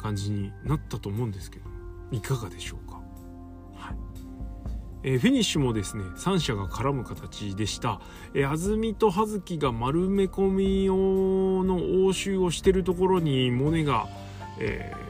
[0.00, 1.64] 感じになったと思うんですけど
[2.12, 3.02] いかがでしょうか、
[3.74, 3.96] はい。
[5.02, 8.00] えー、フィニッシュもですね3者が絡む形でした、
[8.34, 10.94] えー、安住と葉月が丸め込み用
[11.64, 14.06] の応酬をしてるところにモネが、
[14.58, 15.07] えー、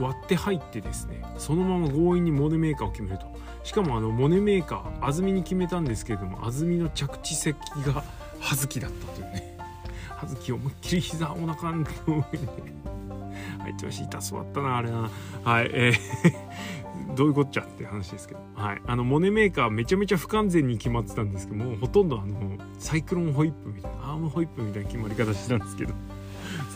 [0.00, 3.36] 割って入ってですねそのまま強引にモネメーカーを決めると。
[3.62, 8.04] しかもあのモネメーカー安住に決めたんですけれども安住の着地席が
[8.38, 9.58] 葉月だったというね。
[10.16, 12.22] 葉月思いっきり膝お腹の上に。
[13.58, 15.10] はい調子痛そうだったなあれな。
[15.42, 17.14] はいえー。
[17.16, 22.34] どういうこっちゃって話ですけど、はい、あのモネメーカーめちゃめちゃ不完全に決まってたんですけどもほとんどあの
[22.78, 25.94] サイクロンホイップみたいなアームホイップみたいな決まり方してたんですけど。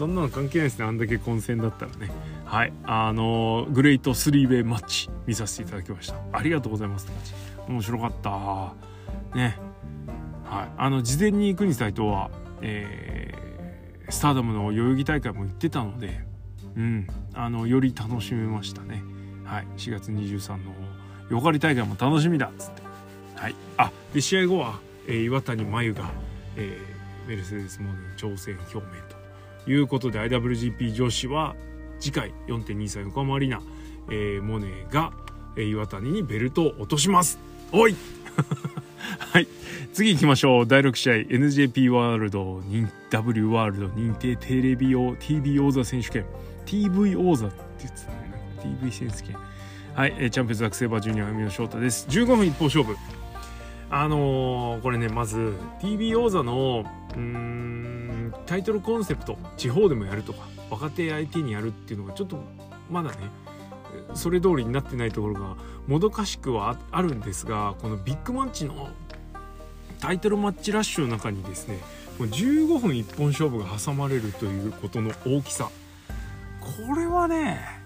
[0.00, 2.10] そんなの関係ないですねあんだけ混戦だったらね。
[2.50, 2.72] はい。
[2.82, 6.16] あのグレイトスリーウェイマッチ見させていただきました。
[6.32, 7.06] ありがとうございます
[7.68, 8.74] 面白かった。
[9.38, 9.56] ね。
[10.44, 10.68] はい。
[10.76, 12.28] あの事前に行くに際とは
[12.60, 16.22] えー、スターダムの代々木大会も行ってたので
[16.76, 17.06] うん。
[17.34, 19.04] あのより楽しめましたね。
[19.44, 20.72] はい、4月23の
[21.30, 22.82] ヨカリ大会も楽しみだっつって、
[23.36, 26.10] はい、あで試合後は、えー、岩谷真由が、
[26.56, 28.82] えー、メルセデスモーネ挑戦表明
[29.64, 31.54] ということで IWGP 女子は
[32.00, 33.60] 次回4.23横浜アリーナ、
[34.10, 35.12] えー、モネが、
[35.56, 37.38] えー、岩谷にベルトを落とします。
[37.72, 37.94] おい！
[39.32, 39.46] はい。
[39.92, 40.66] 次行きましょう。
[40.66, 42.62] 第6試合 NJP ワールド
[43.10, 46.24] W ワールド認定テレビ用 TV 王座選手権。
[46.64, 48.16] TV 王座って言ってたね
[48.80, 49.36] TV 選手権。
[49.94, 52.06] はい、えー、チャンピオンズ学生バージュニア海野翔太です。
[52.08, 52.96] 15分一本勝負。
[53.90, 56.84] あのー、これねまず TV 王座の
[57.16, 58.09] うん
[58.46, 62.42] タイトルコンセプト地方でもやるとか若手相手にやるっていうのがちょっと
[62.90, 63.16] まだね
[64.14, 68.88] それ通りになってないところがもどかしくはあるんですがこのビッグマッチの
[70.00, 71.78] タイトルマッチラッシュの中にですね
[72.18, 75.70] もう15分一本勝負が挟まれるということの大きさ
[76.60, 77.80] これはね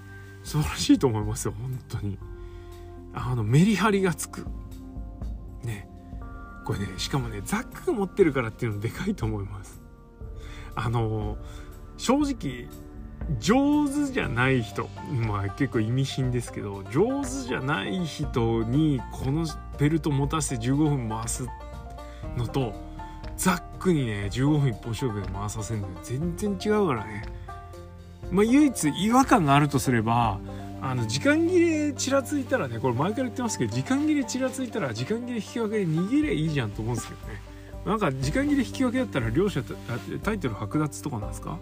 [0.44, 2.18] 素晴らしいと思いますよ本当に。
[3.14, 4.46] あのメリハリがつく。
[5.62, 5.88] ね。
[6.64, 9.80] これねしかもねザックが持ってるからっていうのでかいと思います。
[10.74, 11.36] あの
[11.96, 12.68] 正直
[13.38, 14.88] 上手じゃない人
[15.26, 19.46] まあ結構意味深ですけど上手じゃない人にこの
[19.78, 21.46] ベルト持たせて15分回す
[22.36, 22.74] のと
[23.36, 27.24] ザックにね15分一本勝負で回させるの全然違うからね。
[28.30, 30.40] まあ、唯一違和感があるとすれば
[30.80, 37.53] あの時間切れちらついたらねこれ前から言ってますけど時間切れちらついたら時間切れ引き分けで逃げりゃいいじゃんと思うんですけどね。
[37.84, 39.62] なんか時間切れ引き分けだったら両者
[40.22, 41.58] タイトル剥奪とかなんですか？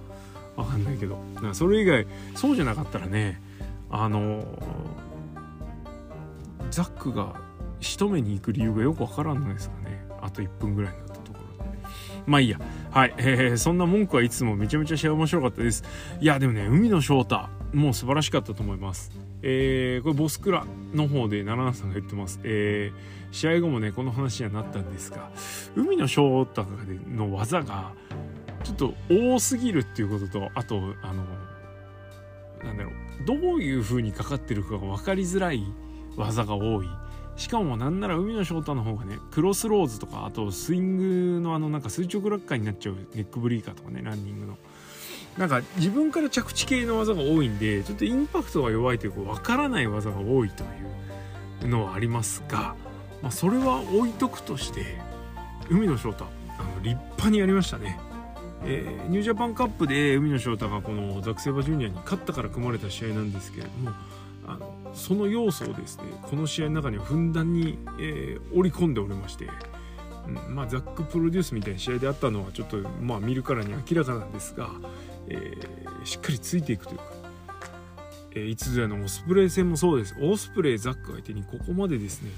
[0.57, 1.19] わかんないけど
[1.53, 3.41] それ以外そうじゃなかったらね
[3.91, 4.45] あの
[6.71, 7.35] ザックが
[7.81, 10.99] 仕留めに行く理由がよくわからんのですかねあと1分ぐらいの
[12.25, 12.61] まあいいや。
[12.93, 13.15] はい。
[13.17, 15.83] えー、そんな文句はいつもめちゃめちゃ試合面白かったです。
[16.21, 19.11] いや、でもね、海野翔太、もう素晴らしかったと思います。
[19.43, 22.41] えー、これボスクラの方で奈良さんが言ってます。
[22.45, 25.31] えー、試合後もね、この話にはなったんですが、
[25.77, 26.65] 海野翔太
[27.09, 27.93] の技が、
[28.65, 31.25] ちょっと多すぎるっていうことと、あと、あの、
[32.65, 35.65] なんだろう、どういう風にかかってるかが分かりづらい
[36.17, 36.87] 技が多い。
[37.37, 44.59] しかもなんなら海野翔太の方がねクロスローズとかあとスイングのあのなんか垂直落下になっちゃうネックブリーカーとかねランニングの
[45.39, 50.67] なんか自分から着地系の技が多いんでちょっとインパクトが弱いというか分からない技が多いとい
[51.65, 52.75] うのはありますが、
[53.23, 54.99] まあ、それは置いとくとして
[55.71, 56.27] 海野翔太
[56.59, 57.99] あの立派にやりましたね。
[58.65, 63.91] えー、ニュージャパンカップで海野翔太がこのザクセバジュニアに勝ったから組まれた試合なんですけれども
[64.47, 69.49] あのその要素をですねこの試合の中にはふんだんに、えー、織り込んでおりまして、
[70.29, 74.71] うんまあ、ザックプロデュースみたいな試合であったのはちょっと、まあ、見るからに明らかなんですが、
[75.29, 77.05] えー、しっかりついていくというか、
[78.33, 80.17] えー、いつぞやのオスプレイ戦もそうです。
[80.21, 82.31] オスプレイザック相手にここまでですね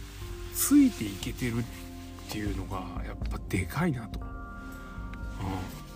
[0.55, 1.63] ついていけてるっ
[2.31, 4.21] ていうのがやっぱでかいなと。
[4.21, 4.27] うん、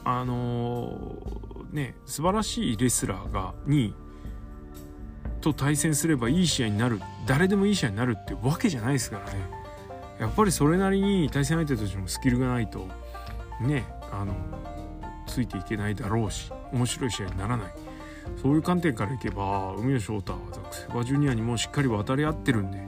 [0.04, 3.94] あのー、ね素晴らしいレスラーがに
[5.40, 9.40] と対戦すればいい試合になる誰でもいい試合になるってわけじゃないですからね。
[10.18, 12.88] やっぱりそれなりに対戦相手としてもスキルがないと
[13.60, 14.34] ねあの
[15.28, 16.52] ついていけないだろうし。
[16.72, 17.72] 面白い試合にならない。
[18.42, 22.78] そういう観点からいけば海野翔太ザクセバジュニアにもしっかり渡り合ってるんで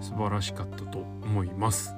[0.00, 1.94] 素晴らしかったと思います。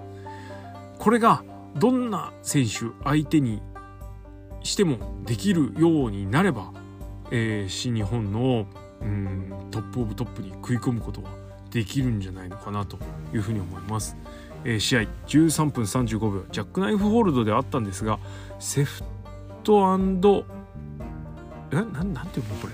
[0.98, 1.42] これが
[1.76, 3.60] どんな選手相手に
[4.62, 6.72] してもできるようになれば、
[7.30, 8.66] えー、新日本の
[9.00, 11.30] うんトップオブトップに食い込むことは
[11.70, 12.98] できるんじゃないのかなと
[13.34, 14.16] いうふうに思います。
[14.64, 16.44] えー、試合13分35秒。
[16.52, 18.18] ジャックナイフホールドであったんですが
[18.60, 19.02] セフ
[19.64, 19.92] ト
[21.72, 22.68] えななんて読むのこ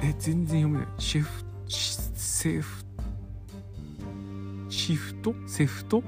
[0.00, 0.08] れ？
[0.08, 0.88] え全然読めない。
[0.98, 2.84] シェフシセフ
[4.68, 6.02] シフトセフト？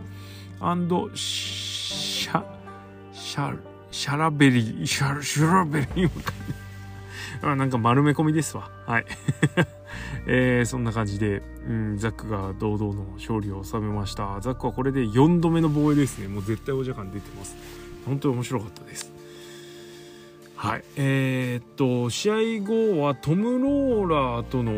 [1.14, 2.44] シャ
[3.12, 3.58] シャ
[3.90, 6.10] シャラベリーシャシャラベリー
[7.42, 8.70] あなんか丸め込みですわ。
[8.86, 9.04] はい。
[10.26, 14.38] えー、そんな感じで、うん、ザックが堂々の勝利を収めました。
[14.40, 16.28] ザックはこれで4度目の防衛ですね。
[16.28, 17.56] もう絶対王者感出てます。
[18.06, 19.12] 本当に面白かったです。
[20.62, 20.84] はい。
[20.94, 24.70] えー、っと試合後はトム・ローラーとの、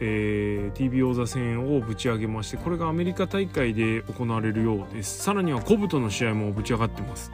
[0.00, 5.22] えー、TV 王座戦をぶち上げましてこれがアメリカ大会で行われるようです。
[5.22, 7.30] さらにはコブとの試合もぶち上がってます。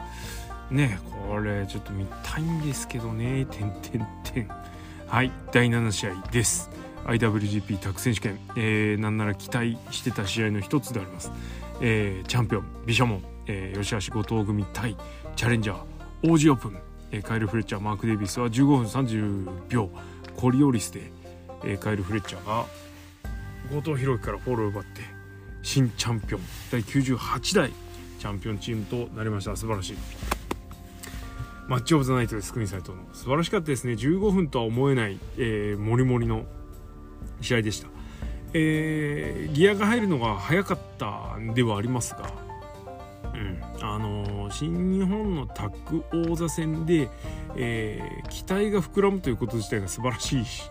[0.69, 3.45] ねこれちょっと見たいんですけどね。
[3.45, 4.49] てんてんてん。
[5.07, 5.31] はい。
[5.53, 6.69] 第7試合です。
[7.05, 11.31] IWGP タッグ選手権、えー、なんなら期待してた試合の一つであります、
[11.79, 14.97] えー、チャンピオンビシャモン、えー、吉橋後藤組対
[15.35, 16.84] チャレンジャー王子オープン。
[17.11, 19.89] えカイル・フレッチャーマーク・デイビスは15分30秒
[20.35, 21.11] コリオリスで、
[21.63, 22.65] えカイル・フレッチャーが
[23.71, 25.01] 後藤弘樹からフォローを奪って
[25.63, 26.41] 新チャンピオン
[26.71, 27.71] 第98代
[28.19, 29.55] チャンピオンチームとなりました。
[29.55, 29.97] 素晴らしい。
[31.67, 32.53] マッチオブザナイトです。
[32.53, 32.99] クミサイトの。
[33.13, 33.93] 素晴らしかったですね。
[33.93, 36.45] 15分とは思えない、えー、モリモリの
[37.41, 37.87] 試合でした、
[38.53, 42.44] えー、ギアが入るのが早かったではありますが
[43.35, 43.85] うん。
[43.85, 47.09] あの新日本のタッグ王座戦で、
[47.55, 50.63] えー、期待が膨らむということ自体が素晴らしいし。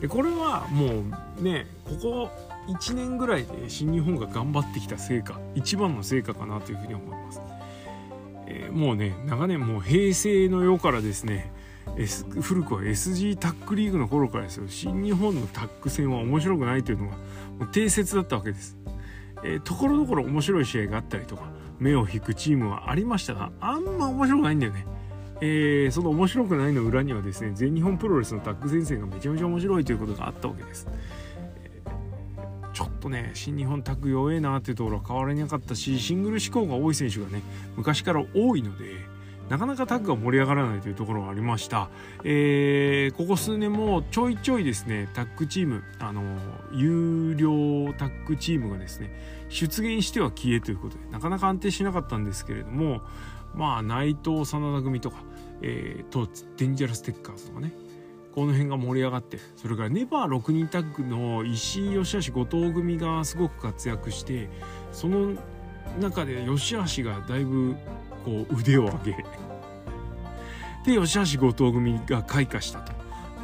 [0.00, 1.04] でこれはも
[1.38, 2.30] うねここ
[2.68, 7.40] 1年ぐらいで新日本が頑張ってきた成果一番の成果かなというふうに思います、
[8.46, 11.52] えー、もうね長年もう平成の世からですね、
[11.96, 14.68] S、古くは SG タッグリーグの頃からですよ。
[14.68, 17.16] 新日本のタッグ戦は面白くないというのが
[17.58, 18.76] もう定説だったわけです、
[19.42, 24.86] えー、ところどころ面白い試合があったりとか目を引くチームはありましたがあんま面白くないんだよね。
[25.40, 30.88] えー、その面白くないの裏にはですね全日本プロレスのタッグ戦線がめちゃめちゃ面白いということがあったわけです。
[31.62, 37.42] えー、ちょっとね新日本タッグ弱えなっていうところは変わらなかったしシングル志向が多い選手がね
[37.76, 38.84] 昔から多いので
[39.48, 41.88] なかなかタッグが盛り上がらないというところがありました、
[42.24, 46.22] えー、ここ数年もちょいちょいですねタッグチームあの
[46.72, 49.10] 有料タッグチームがですね
[49.48, 53.00] 出現しては消えということでなかなか安定しなかったんですけれども
[53.54, 55.18] まあ内藤真田組とか、
[55.62, 57.72] えー、とデンジャラステッカーズとかね
[58.34, 64.48] この辺が盛り上がってそれからネバー6人タッグの石井義橋後藤組がすごく活躍して
[64.92, 65.32] その
[65.98, 67.74] 中で吉橋がだいぶ
[68.24, 69.16] こう腕を上げ
[70.94, 72.92] で吉橋後藤組が開花したと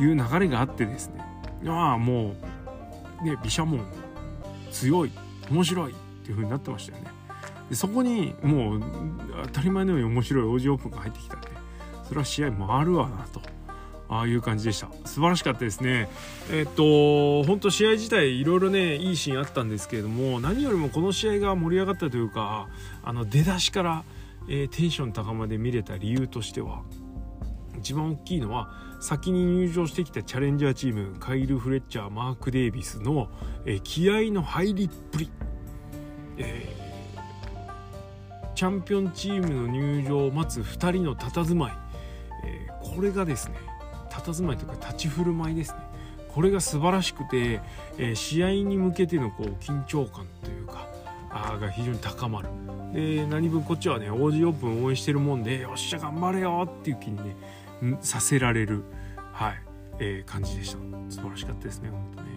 [0.03, 1.25] いう流れがあってですね
[1.67, 2.35] ああも
[3.23, 3.81] うね毘沙門
[4.71, 5.24] 強い。
[5.51, 7.11] 面白いっていう風になってましたよね。
[7.69, 8.83] でそこにもう
[9.47, 11.49] 当たり前のように面白い王子オープンが入ってきたんで
[12.07, 13.41] それは試合回るわなと
[14.09, 14.89] ああいう感じでした。
[15.07, 16.09] 素晴らしかったですね。
[16.53, 22.69] えっと本当試合自体いろいろねいいシーンあったんですけれども何よりもこの試合が盛り上がったというか
[23.03, 24.05] あの出だしから、
[24.49, 26.83] えー、テンション高まで見れた理由としては
[27.79, 28.71] 一番大きいのは
[29.05, 33.29] 先に入場してきたチャレンジャーチームカイル・フレッチャーマーク・デイビスの、
[33.67, 35.31] え、気合の入りっぷり、
[36.39, 41.73] えー、チャンピオンチームの入場を待つ2人の佇まい、
[42.47, 43.57] えー、これがですね
[44.09, 45.81] 佇まいというか立ち振る舞いですね。
[46.33, 47.61] これが素晴らしくて、
[47.99, 50.89] えー、試合に向けてのこう緊張感というか
[51.31, 52.49] あが非常に高まる。
[52.95, 57.37] で何分こっちはね王子オープン応援してるもんでよっしゃ頑張れよっていう気にね
[58.01, 58.85] させられる、
[59.33, 59.75] はい。
[59.99, 60.79] えー、感じでした。
[61.11, 62.29] 素晴らしかったですね本当ね。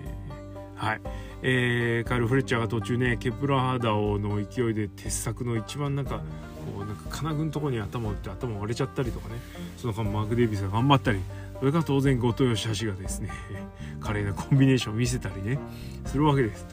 [0.75, 1.01] はい、
[1.41, 9.35] えー、カイル・フレッチャーが途中ねケプラーダオの勢いで鉄柵の一番なんかこうなんか金具のとこに頭を打って頭割れちゃったりとかね。
[9.77, 11.19] その間マーク・デイビスが頑張ったり。
[11.59, 13.31] それから当然後藤義橋がですね
[13.99, 15.57] 華麗なコンビネーションを見せたりね
[16.05, 16.67] するわけです。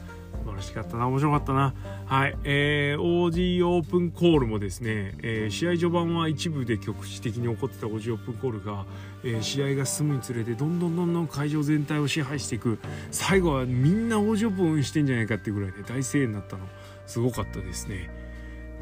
[0.45, 1.07] 素晴らしかったな。
[1.07, 1.73] 面白かったな。
[2.05, 8.85] はい、えー、OG オープンコールもですね、えー、試合序盤は一部で局地的に起こってた OG オープンコールが、
[9.23, 12.77] えー、試合が進むにつれてどんどんどんどん会場全体を支配していく。
[13.09, 16.67] 最後はみんな OG オープン応援してんじゃないかっていうぐらいで大声援になったの。
[17.07, 18.09] すごかったですね。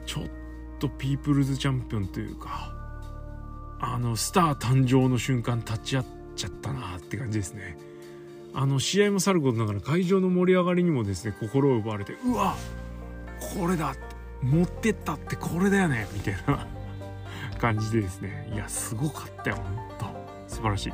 [0.06, 0.24] ちょっ
[0.80, 2.74] とピープルズチャンピオンというか
[3.80, 6.06] あのスター誕生の瞬間立ち会っ
[6.36, 7.78] ちゃったなって感じですね。
[8.54, 12.56] あの試合もさることながら会場の盛り上がりにもですね心を奪われてうわ
[13.56, 13.96] これだ
[14.44, 16.68] 持ってったってこれだよねみたいな
[17.60, 18.50] 感じでですね。
[18.54, 20.06] いやすごかったよほんと。
[20.48, 20.94] 素晴らしい。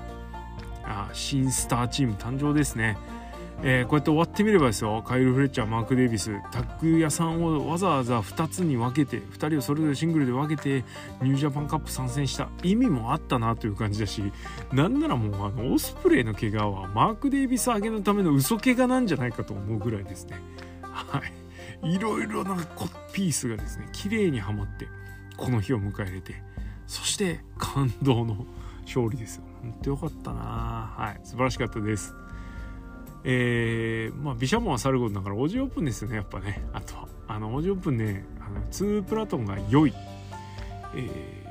[0.83, 2.97] あ新スターチーム誕生ですね。
[3.61, 5.03] えー、こうやって終わってみればですよ。
[5.05, 6.31] カイル・フレッチャーマーク・デイビス。
[6.51, 10.85] タッグ屋さんをわざわざ2つに分けて2人をそれぞれシングルで分けて
[11.21, 12.49] ニュージャパンカップ参戦した。
[12.63, 14.31] 意味もあったなという感じだし
[14.71, 20.39] なんならもうあのオスプレイの怪我はマーク・デイビス上げのための嘘怪我なんじゃないかと思うぐらいですね。
[20.81, 21.21] は
[21.83, 21.93] い。
[21.95, 22.55] いろいろな
[23.11, 24.87] ピースがですね綺麗にはまって
[25.35, 26.43] この日を迎えれて
[26.87, 28.45] そして感動の
[28.85, 29.43] 勝利ですよ。
[29.61, 30.93] 本当よかったな。
[30.97, 31.19] はい。
[31.23, 32.15] 素晴らしかったです。
[33.31, 36.63] えー、まあビシャモンはさることだからオージーオープンですよねやっぱね。
[36.73, 36.95] あと
[37.27, 39.93] あのオジーオープンねあの2プラトンが良い、
[40.95, 41.45] え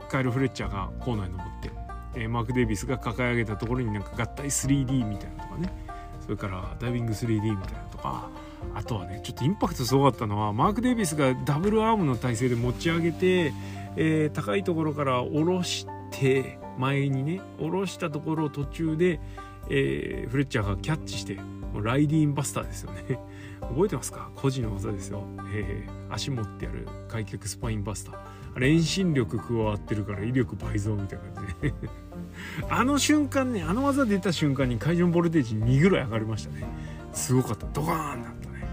[0.00, 1.70] ー、カイル・フレッチャーがコーナーに登って、
[2.16, 5.72] えー、マーク・デイビスが抱え上げたところになんか合体 3D みたいなとかね。
[6.20, 8.28] それからダイビング 3D みたいなとか。
[8.74, 13.52] あとはねちょっとインパクトすごかったのはマーク・デイビスがダブルアームの体勢で持ち上げて、
[13.96, 19.20] えー、高いところから下ろして前にね下ろしたところを途中で、
[19.70, 21.34] えー、フレッチャーがキャッチして
[21.72, 23.18] もうライディーンバスターですよね。
[23.60, 24.30] 覚えてますか？
[24.34, 28.64] 個人の技ですよ、えー、足持ってやる開脚スパインバスター。
[28.64, 31.74] 遠心力加わってるから威力倍増みたいな感じで。
[32.68, 36.64] あの瞬間ねあの技出た瞬間に会場ボルテージ2ぐらい上がりましたね。
[37.12, 37.66] すごかった。
[37.72, 38.66] ドカーンなったね。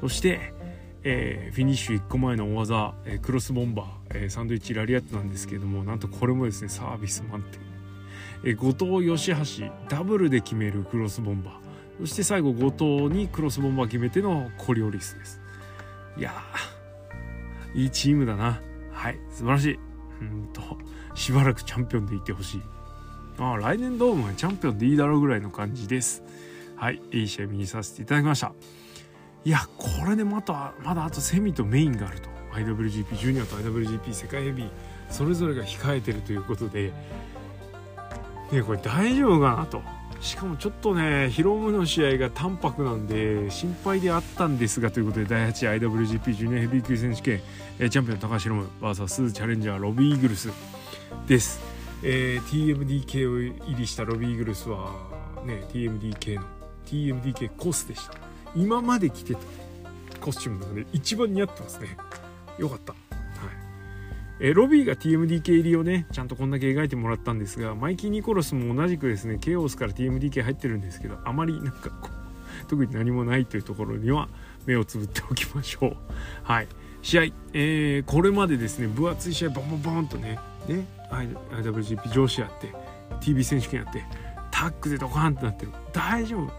[0.00, 0.52] そして
[1.04, 7.60] えー、フィニッシュ1個前の大技、えー、クロスボンバー、えー、サンドイッチラリアットなんですけれどもなんとこれもですねサービス満点、
[8.44, 11.54] え、後藤義橋ダブルで決めるクロスボンバー。
[12.00, 12.84] そして最後後藤
[13.16, 15.40] にクロスボンバー決めてのコリオリスです。
[16.16, 16.32] いや
[17.74, 18.60] いいチームだな。
[18.90, 19.78] はい素晴らしい。
[20.20, 20.62] うんと
[21.14, 22.62] しばらくチャンピオンでいてほしい。
[23.38, 26.22] ああ来年ドームはチャンピオンでいいだろうぐらいの感じです。
[26.76, 28.52] はいいい試合見にさせていただきました。
[29.44, 32.32] いやこれでまたまだあとセミとメインがあると。
[32.52, 34.70] IWGP ジュニアと IWGP 世界ヘビー
[35.08, 36.92] それぞれが控えてるということで
[38.52, 39.82] ねこれ大丈夫かなと。
[40.20, 47.40] しかもちょっとねヒロムの試合が淡白なんで心配であったんですがということで第 8IWGP ジュニアヘビー級選手権
[47.90, 50.52] チャンピオン高橋ヒロム VS チャレンジャーロビー・イーグルス
[51.26, 51.60] です、
[52.04, 54.92] えー、TMDK を入りしたロビー・イーグルスは
[55.44, 56.44] ね TMDK の
[56.86, 58.14] TMDK コスでした。
[58.54, 59.40] 今まで着てた
[60.20, 61.96] コスチュームの中で一番似合ってますね。
[62.58, 62.94] よかった。
[64.40, 72.22] えロビーが TMDK 入りをねちゃんとこんだけ描いてもらったんですがマイキー・ニコロスも同じくですねケオスから TMDK 入ってるんですけどあまりなんかこう
[72.68, 74.28] 特に何もないというところには
[74.66, 75.96] 目をつぶっておきましょう。
[76.44, 76.68] はい。
[77.02, 77.22] 試合、
[77.52, 82.72] えー、これまでですね分厚い試合ボンボンボンとねね IWGP 上司やって
[83.20, 84.04] TV 選手権やって
[84.52, 85.72] タッグでドカーンってなってる。
[85.92, 86.52] 大丈夫。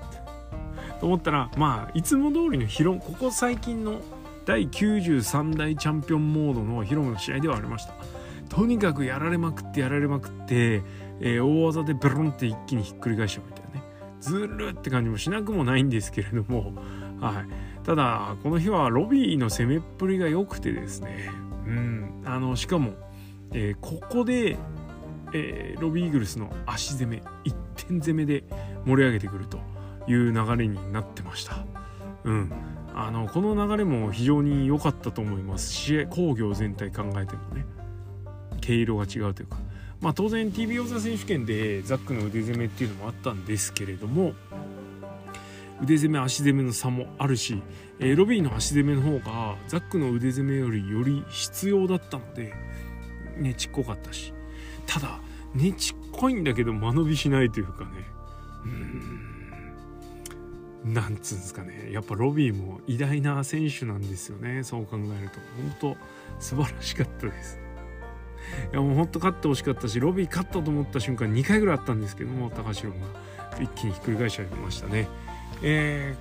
[0.99, 4.01] と思ったらまあいつも通りのヒロここ最近の
[4.45, 7.93] 第93代チャンピオンモードのヒロムの試合ではありました。
[8.49, 10.83] とにかくやられまくってやられまくって、
[11.21, 13.83] えー、大技でベロンって一気にひっくり返しちゃうみたいなね。
[14.19, 16.73] ずるって感じもしなくもないんですけれども。
[17.19, 17.85] はい。
[17.85, 21.31] ただこの日はロビーの攻めっぷりが良くてですね。
[21.65, 22.23] うん。
[22.25, 22.93] あのしかも、
[23.53, 24.57] えー、ここで、
[25.33, 28.43] えー、ロビーイーグルスの足攻め一点攻めで
[28.85, 29.57] 盛り上げてくると
[30.07, 31.65] いう流れになってました。
[32.23, 32.51] うん、
[32.95, 35.71] あのこの流れも非常に良かったと思います。
[35.71, 37.65] し工業全体考えてもね。
[38.61, 39.57] 毛色が違うというか、
[39.99, 44.33] まあ、当然 TV 王座選手権でザックの腕攻めっていうのもあったんですけれども
[45.81, 47.61] 腕攻め足攻めの差もあるし、
[47.99, 52.53] えー、ロビーの足攻めの方がザックの腕攻めよりより必要だったので
[53.37, 54.33] ねちっこかったし。
[54.85, 55.19] ただ
[55.53, 57.89] ねちっこいんだけど間延びしないというかね。
[58.65, 59.32] うん。
[60.85, 61.89] なんつうんですかね。
[61.91, 64.63] やっぱロビーも偉大な選手なんですよね。
[64.63, 65.39] そう考えると。
[65.79, 65.97] 本当
[66.39, 67.59] 素晴らしかったです。
[68.71, 72.97] いやもう本当勝ってほしかったしロビー勝ったと思った瞬間2回ぐらいあったんですけども高城が。
[73.61, 75.07] 一気にひっくり返しちゃいましたね。
[75.61, 76.15] え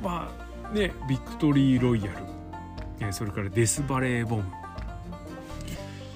[0.00, 0.30] ー、ま
[0.70, 2.18] あねビクトリーロイヤル、
[3.00, 4.44] えそれからデスバレーボム。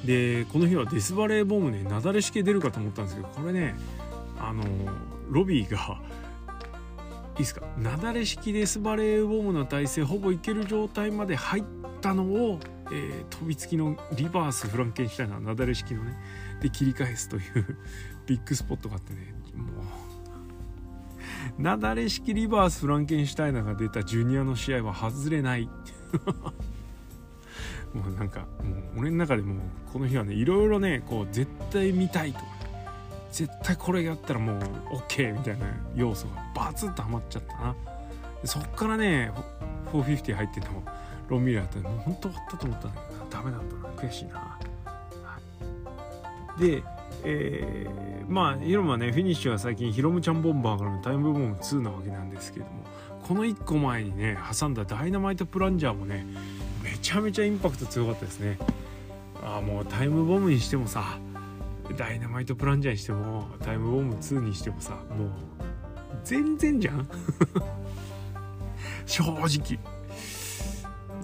[0.04, 3.76] でこの日はデスバレーボムね雪崩式出るかと思ったんですけどこれね
[4.40, 4.64] あの
[5.30, 6.00] ロビーが
[7.32, 7.62] いいですか？
[7.78, 11.64] 雪崩式デスバレーウォームの体勢ほぼいける状態まで入っ
[12.00, 12.58] たのを、
[12.92, 16.16] えー、飛びつきのリバースフランケンシュタイナー雪崩式のね。
[16.60, 17.76] で切り返すという
[18.26, 19.34] ビッグスポットがあってね。
[19.54, 19.66] もう。
[21.58, 25.68] 雪崩式リバースフランケンシュタイナーが出たジュニアの試合は外れない。
[27.94, 29.60] もうなんかもう俺の中でも
[29.92, 32.38] この日はねいろいろねこう絶対見たいと。
[33.32, 34.58] 絶対これやったらもう
[35.08, 37.74] OK みたいな要素がバツッとはまっちゃったな。
[38.44, 39.32] そっからね
[39.92, 40.82] 450入ってても
[41.28, 43.94] ロンミラーってもう本当終わったと思ったんだけどダメだったな。
[43.94, 44.58] 悔しいな、は
[46.58, 46.82] い、で
[47.24, 52.72] えー、まあヒロムはねフィニッシュは最近ヒロムちゃんボンバーからのタイムボム2なわけなんですけども
[53.22, 56.26] この1個前にね挟んだダイナマイトプランジャーもね
[56.82, 58.58] めちゃめちゃインパクト強かったですね。
[59.44, 61.18] ああもうタイムボムにしてもさ
[61.94, 65.28] ダイナマイトプランジャーにしてもタイムボム2にしてもさもう
[66.24, 67.08] 全然じゃん。
[69.06, 69.78] 正直。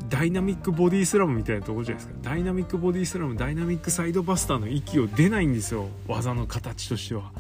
[0.09, 2.31] ダイナミックボディスラムみたいなところじゃないですか。
[2.31, 5.89] ダイナミックボディスラムダイナミックサイドバスターの息を出ないんですよ。
[6.07, 7.33] 技の形としては。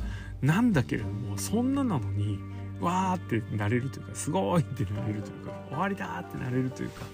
[0.42, 2.38] なんだけれどもそんななのに
[2.80, 7.04] わーってなれるというかすごいってなれるというか終わりだってなれるというか。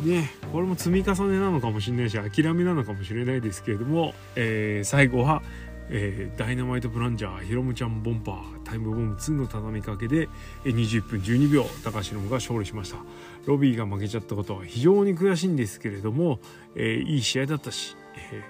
[0.00, 5.42] ねこれも積み重ねなのかもしれないし諦めなのかもしれないですけれども、えー、最後は、
[5.88, 10.28] えー、ダイナマイトプランジャーヒロムちゃんボンパータイムボム2の畳みかけで
[10.64, 12.98] 21分12秒高橋が勝利しました。
[13.46, 16.38] ロビーが負けちゃったことは非常に悔しいんですけれども、
[16.74, 17.96] えー、いい試合だったし、
[18.32, 18.42] え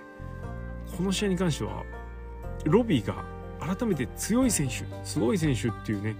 [0.92, 1.82] ー、この試合に関しては
[2.64, 3.24] ロビーが
[3.60, 6.16] 改めて強い選手すごい選手っていうね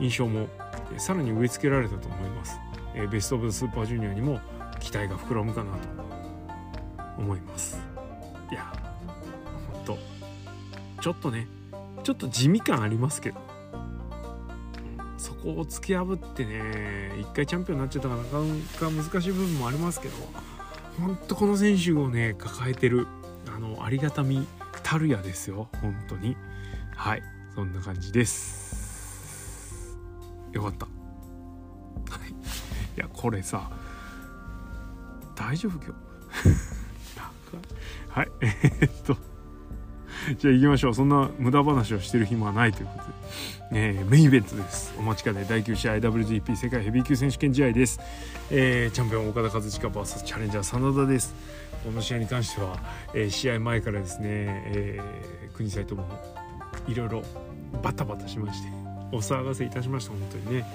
[0.00, 0.48] 印象も
[0.96, 2.58] さらに植え付けられたと思います、
[2.94, 4.40] え、ベスト・オブ・スーパージュニアにも
[4.80, 5.78] 期待が膨らむかなと
[7.18, 7.80] 思います。
[8.50, 8.72] いや
[9.72, 9.98] ほんと。
[11.00, 11.46] ちょっとね
[12.02, 13.40] ちょっと地味感ありますけど。
[15.16, 18.38] そこを突き破ってね一回チャンピオンになっちゃったからなか
[18.84, 20.14] なか難しい部分もありますけど
[21.00, 23.06] ほんとこの選手をね抱えてる
[23.54, 24.46] あのありがたみ
[24.82, 25.68] たるやですよ。
[25.80, 26.36] 本当に。
[26.94, 27.22] はい。
[27.54, 29.96] そんな感じです。
[30.52, 30.86] よかった。
[30.86, 30.88] い
[32.96, 33.70] やこれさ
[35.46, 35.92] 大丈夫今日。
[38.08, 38.28] はい。
[38.40, 39.16] えー、っと。
[40.38, 40.94] じゃあ行きましょう。
[40.94, 44.94] そんな無駄話をしてる暇はないということで、えー、メインイベントです。
[44.98, 45.44] お待ちかね。
[45.46, 48.00] 第9試合 WGP 世界ヘビー級選手権試合です、
[48.50, 51.34] えー、チャンピオン岡田和親 VS チャレンジャー真田です。
[51.84, 52.78] この試合に関しては、
[53.12, 56.08] えー、試合前からですね、えー、国際とも
[56.88, 57.22] いろいろ
[57.82, 58.68] バタバタしまして
[59.12, 60.12] お騒がせいたしました。
[60.12, 60.66] 本当にね。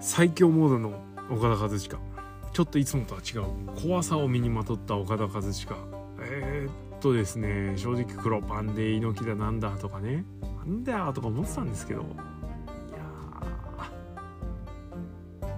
[0.00, 1.00] 最強モードの
[1.30, 2.13] 岡田和親。
[2.54, 3.44] ちょっといつもとは違う
[3.82, 5.76] 怖さを身にまとった岡田和親。
[6.20, 10.24] えー、っとですね正直黒パンで猪木だなんだとかね。
[10.40, 12.02] なんだとか思ってたんですけど。
[12.02, 13.90] いや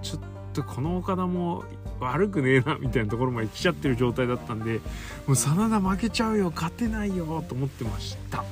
[0.01, 0.21] ちょっ
[0.53, 1.65] とこの岡田も
[1.99, 4.79] 悪くねえなみたいなところまで来ちゃってる状態だったんで
[5.27, 8.43] もう真田負けちゃうよ勝てないよと思ってました。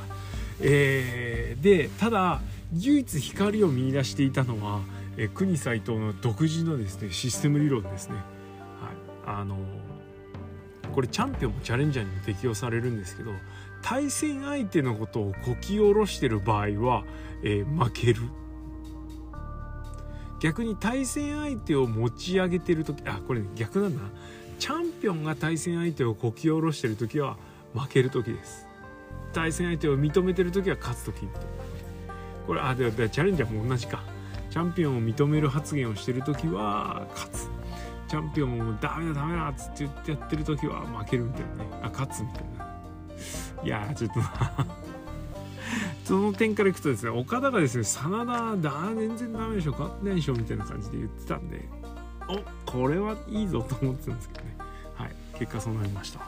[0.62, 2.42] えー、でただ
[2.74, 4.82] 唯一光を見いだしていたのは、
[5.18, 8.35] え、国斎藤の独自のですねシステム理論ですね。
[9.26, 9.58] あの
[10.94, 13.32] これチャンピオンもチャレンジャーにも適用されるんですけど
[13.82, 17.04] 対戦相手のことをこき下ろしてる場合は、
[17.44, 18.22] えー、負ける。
[20.42, 24.10] 逆に対戦相手を持ち上げてる時あこれ、ね、逆なんだな。
[24.60, 27.38] チャンピオンが対戦相手をこき下ろしてる時は
[27.74, 28.68] 負ける時です。
[29.34, 31.28] 対戦相手を認めてる時は勝つ時
[32.48, 34.04] これあででチャレンジャーも同じか。
[34.50, 37.55] チャンピオンを認める発言をしてる時は勝つ。
[38.16, 41.70] チャンピオンもダメだダメだっつって言ってやってる時は負けるみたいなね。
[41.84, 42.66] あ勝つみたいな。
[43.62, 44.20] いやちょっと
[46.06, 51.68] その点からいくとですね岡田がですね真田だ全然ダメでしょ勝ってないでしょみたいな感じで言ってたんで
[52.30, 54.56] おこれはいいぞと思ってたんですけどね。
[54.96, 56.22] はい結果そうなりました。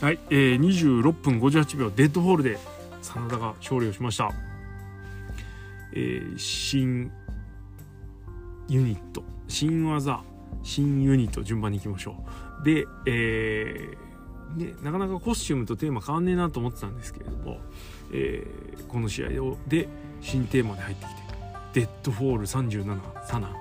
[0.00, 2.56] はい、えー、26分58秒デッドホールで
[3.02, 4.30] 真田が勝利をしました、
[5.92, 7.10] えー、新
[8.68, 10.29] ユニット新技。
[10.62, 12.24] 新ユニット順番にいきましょ
[12.60, 12.64] う。
[12.64, 14.10] で、えー
[14.56, 17.58] ね、なかなかコスチュームとテーマ変わんねえなと思ってたんですけれども、
[18.12, 19.88] えー、この試合をで
[20.20, 21.20] 新テーマで入ってきて
[21.72, 23.54] デッドフォール37サナ。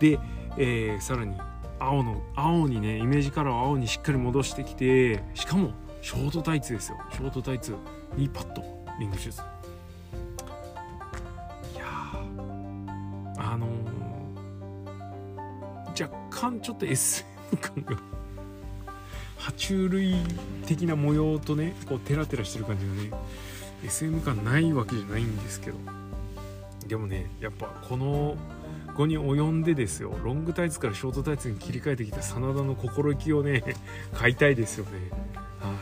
[0.00, 0.18] で、
[0.56, 1.36] えー、さらに
[1.78, 5.72] 青の青にねイメージカラーを青にしっかり戻してきてしかも
[6.02, 6.98] ショートタイツですよ。
[7.12, 7.74] ショートタイツ
[8.16, 8.62] 2パッド
[8.98, 9.42] リングシューズ。
[11.74, 11.84] いや
[13.38, 13.93] あのー、
[16.00, 17.26] 若干ちょっと SM
[17.60, 18.14] 感が。
[19.38, 20.16] 爬虫類
[20.66, 23.24] 的な模様とねこうテラテラしてる感じがね
[23.84, 25.76] SM 感ないわけじゃないんですけど。
[26.86, 28.36] でもねやっぱこの
[28.94, 30.16] 後に及んでですよ。
[30.22, 33.62] ロングタイツからショートタイツに切り替えてきた真田の心意気をね
[34.14, 35.10] 買いたいですよね。
[35.60, 35.74] は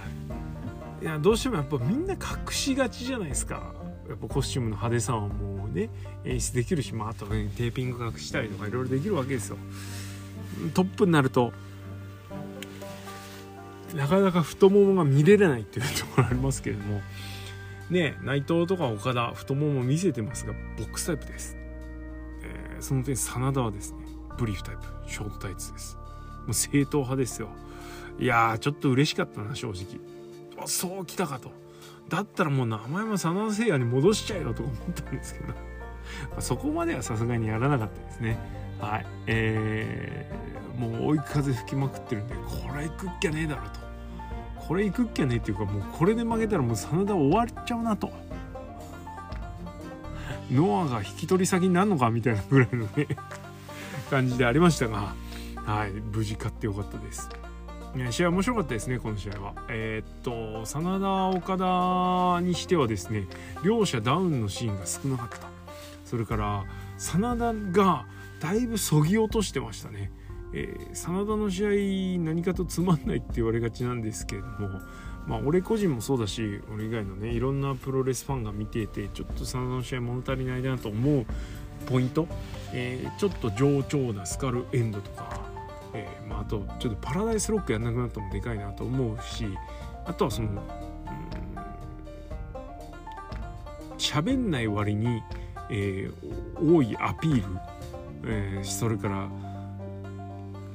[1.01, 1.05] い。
[1.05, 3.75] いやどうしてもやっぱみんな隠しがちじゃないですか。
[4.09, 5.89] やっぱコスチュームの派手さはもうね
[6.25, 9.59] 演出できるしまああとねテーピング隠したりとかいろいろできるわけですよ。
[10.75, 11.53] トップになると
[13.95, 17.01] なかなか太ももが見れないっていうところありますけれども。
[17.91, 21.57] ね内藤とか岡田太もも見せてますがボックスタイプです。
[22.43, 23.99] えその点真田はですね
[24.39, 25.97] ブリーフタイプショートタイツです。
[26.47, 27.49] もう正統派ですよ。
[28.19, 30.01] いやーちょっと嬉しかったな正直。
[30.63, 31.53] あそうきたかと。
[32.09, 35.55] だったらもう名前も真田誠也に戻しちゃえよと思ったんですけど、
[36.35, 38.39] ま、そこまではさすがにやらなかったですね。
[38.83, 43.81] はいえー、もう追い風吹きまくってるんでこれ行くっきゃねえだろと
[44.57, 48.11] これ行くっきゃねえっていうかもうこれで負けたらもう真田終わっちゃうなと
[50.51, 53.07] ノアが引き取り先になるのかみたいなぐらいのね
[54.11, 55.15] 感じでありましたが、
[55.57, 57.31] はい、無事勝ってよかったです。
[58.11, 59.55] 試合面白かったですね、この試合は。
[59.69, 63.27] えー、っと、真田、岡田にしてはですね、
[63.65, 65.47] 両者ダウンのシーンが少なかった。
[66.05, 66.65] それから、
[66.99, 68.07] 真田が
[68.43, 70.11] だいぶそぎ落としてましたね。
[70.53, 74.69] えー、真田の試合何かとつまんないって言われがちなんですけれども、
[75.27, 81.27] まあ、俺個人もそうだし俺以外のねいろんなプロレスファンが見ていてちょっと真田の試合物足りないなと思う
[81.87, 82.27] ポイント、
[82.75, 85.41] えー、ちょっと上調なスカルエンドとか、
[85.95, 89.47] えー、まあ、あとちょっとパラダイスロックやんなくなったのもでかいなと思うし
[90.05, 90.63] あとはその
[93.97, 95.23] 喋、んない割に、
[95.71, 96.11] え、
[96.61, 97.43] 多いアピール、
[98.25, 99.29] えー、それから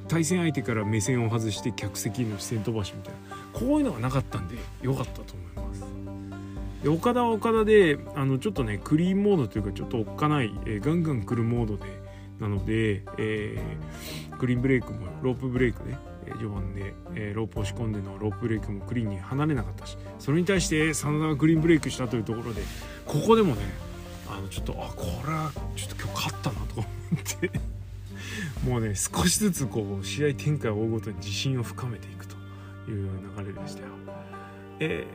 [0.08, 3.38] 対戦相手から目線を外して客席の視線飛ばしみたいな。
[3.52, 5.84] こういうのがなかったんで良かったと思います。
[6.82, 11.84] で岡田は岡田であのちょっとねクリーンモードというかちょっとおっかない、えー、ガンガン来るモードで
[12.38, 15.96] なので、えー、クリーンブレイクもロープブレイクで、
[16.26, 22.62] え序盤で、えー、ロープ押し込んでのロープブレイクもクリーンに離れなかったしそれに対して真田がクリーンブレイクしたというところで
[23.06, 23.62] ここでもね
[24.30, 27.50] あのちょっとあこれはちょっと今日勝ったなと思って。
[28.66, 32.36] もうね少しずつこう試合展開を追うごとに自信を深めていくと
[32.90, 33.88] いう流れでしたよ。
[34.80, 35.06] え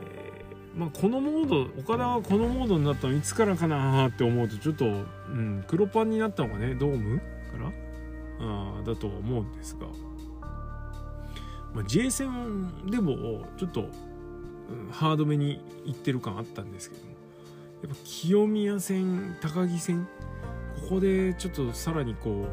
[0.74, 6.74] ー、まあ、このモード岡田はこのモードになったのいつからかなって思うとちょっと、うん、黒パンになったのがね？
[6.74, 7.24] ドームか
[7.60, 7.72] ら？
[8.40, 9.86] あだと思うんですが、
[11.74, 13.88] まあ、J 戦でもちょっと、うん、
[14.90, 17.14] ハードめにいってる感あったんですけども。
[17.82, 20.08] やっぱ清宮戦高木戦
[20.84, 22.46] ここでちょっとさらにこ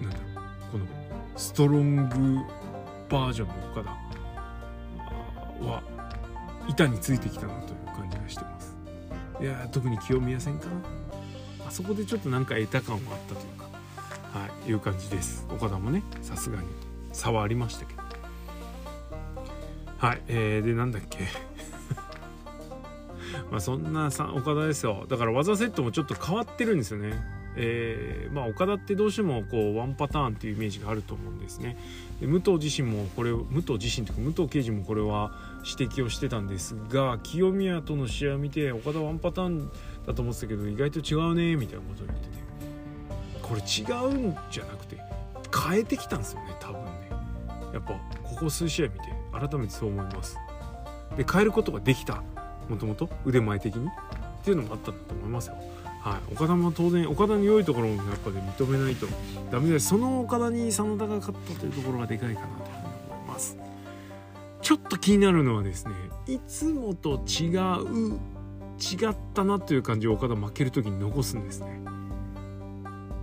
[0.00, 0.86] うなんだろうこの
[1.36, 2.40] ストロング
[3.10, 3.90] バージョンの岡田
[5.64, 5.82] は
[6.68, 8.76] 板についてきたなという感じがしてます。
[9.40, 10.72] いや特に清宮戦かな。
[11.68, 13.64] あそこでちょっとなんか得た感はあったというか
[14.38, 15.46] はいいう感じです。
[15.50, 16.66] 岡田もねさすがに。
[17.12, 18.02] 差はありましたけど。
[19.98, 21.28] はいえー、でなんだっけ。
[23.50, 25.06] まあそんなさ岡田ですよ。
[25.08, 27.22] だから技セットもちょっと変わってるんですよね。
[27.54, 31.76] えー、まあ、岡田ってどうしてもこうワンパターンっていうイメージがあると思うんですね。
[32.20, 35.32] で武藤自身もこれ武藤自身というか武藤刑事もこれは
[35.78, 39.70] 指摘をしてたんですが清宮との試合を見て岡田ワンパターン
[40.06, 42.42] だと思ってたけど意外と違うねみたいなことを言ってて。
[43.42, 44.96] これ違うんじゃなくて
[45.68, 47.10] 変えてきたんですよね多分ね。
[47.74, 49.00] やっぱここ数試合見て
[49.32, 50.38] 改めてそう思います。
[51.16, 52.22] で変えることができた。
[52.72, 53.86] もともと腕前的に？
[53.86, 53.90] っ
[54.42, 55.56] ていうのもあったんだと思いますよ。
[56.00, 59.06] はい、岡田も当然岡田の良いところもやっぱり認めないと
[59.52, 63.56] ダメですその岡田に真田が勝ったというところがでかいかなというふうに思います。
[64.62, 65.92] ちょっと気になるのはですね
[66.26, 68.18] いつもと違う
[68.80, 71.80] 違ったなという感じを岡田負ける時に残すんですね。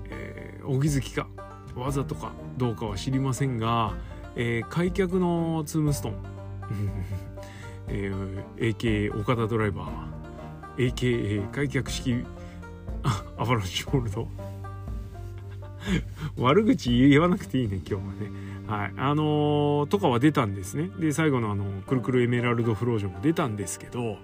[0.09, 1.27] えー、荻月か
[1.75, 3.95] わざとかどうかは知りませんが、
[4.35, 6.15] えー、開脚のツームストーン。
[7.89, 12.23] えー、AKA 岡田ドライバー AKA 開脚式
[13.37, 14.27] アバロンシホールド。
[16.37, 18.31] 悪口言わなくていいね今日はね。
[18.67, 18.93] はい。
[18.97, 20.89] あのー、とかは出たんですね。
[20.99, 24.17] で最後のあのくるくるエメラルドフロージョンも出たんですけど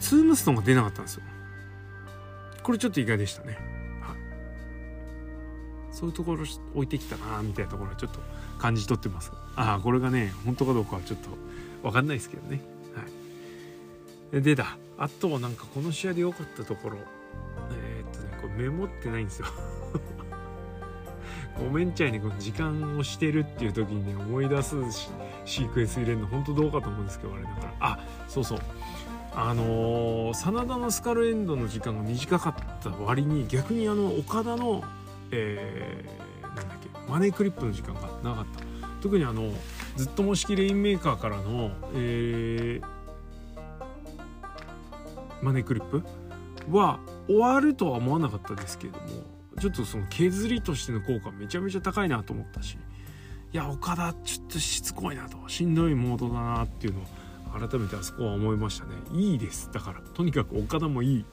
[0.00, 1.22] ツームストンが出なかったんですよ。
[2.62, 3.58] これちょっと意外でしたね。
[5.90, 6.44] そういうところ
[6.74, 8.20] 置いてきたなみたいなところはちょっと
[8.58, 9.32] 感じ取ってます。
[9.56, 11.30] ああこれがね本当かどうかはちょっと
[11.82, 12.60] 分かんないですけどね。
[14.32, 14.42] はい。
[14.42, 16.98] でだあとはなんかこの試合で良かったところ。
[17.70, 19.46] えー、っとねこれメモってないんですよ。
[21.58, 24.76] ごめんちゃいにこの時間をしてるっていう時にね思い出す
[25.44, 27.72] シークエンス入れるの本当どうかと思うんですけどあれだから。
[27.80, 27.98] あ
[28.28, 28.60] そうそう。
[29.34, 34.82] あのー、真田のスカルエンドの時間が短かった割に逆にあの岡田の
[35.30, 38.64] えー、なんだっけマネークリップの時間がなかった。
[39.00, 39.52] 特にあの
[39.98, 42.86] ずっとも式レインメーカーからの、えー、
[45.42, 46.04] マネークリップ
[46.70, 49.06] は終わるとは思わなかったですけれども
[49.60, 52.78] ちょっとその削りとしての効果めちゃめちゃ高いなと思ったし
[53.52, 57.04] いや岡田ちょっとしつこいなとしんどいモードだなっていうのを
[57.58, 58.92] 改めてあそこは思いましたね。
[59.14, 59.70] いいです。
[59.72, 61.24] だからとにかく岡田もいい。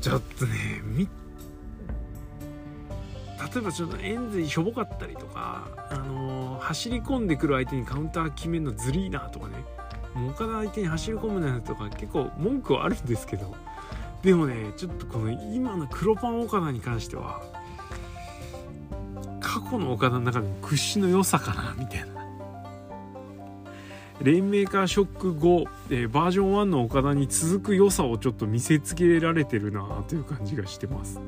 [0.00, 1.06] ちょっとね見
[3.54, 9.54] 例えばちょっとエンズにしょぼかったりとか、あのー、走り込んでくる相手にカウンター決めるのずりーなとかね。
[10.30, 13.54] 岡田相手に走り込むなとか結構文句はあるんですけど。
[14.22, 17.42] でもねちょっとこの今の黒パン岡田に関しては
[19.40, 22.12] 過去の岡田の中でも屈指の良さかなみたいな。
[24.22, 31.20] レインメーカーショック後、えー、バージョン1の岡田に続く良さをちょっと見せつけられてるなという感じがしてます。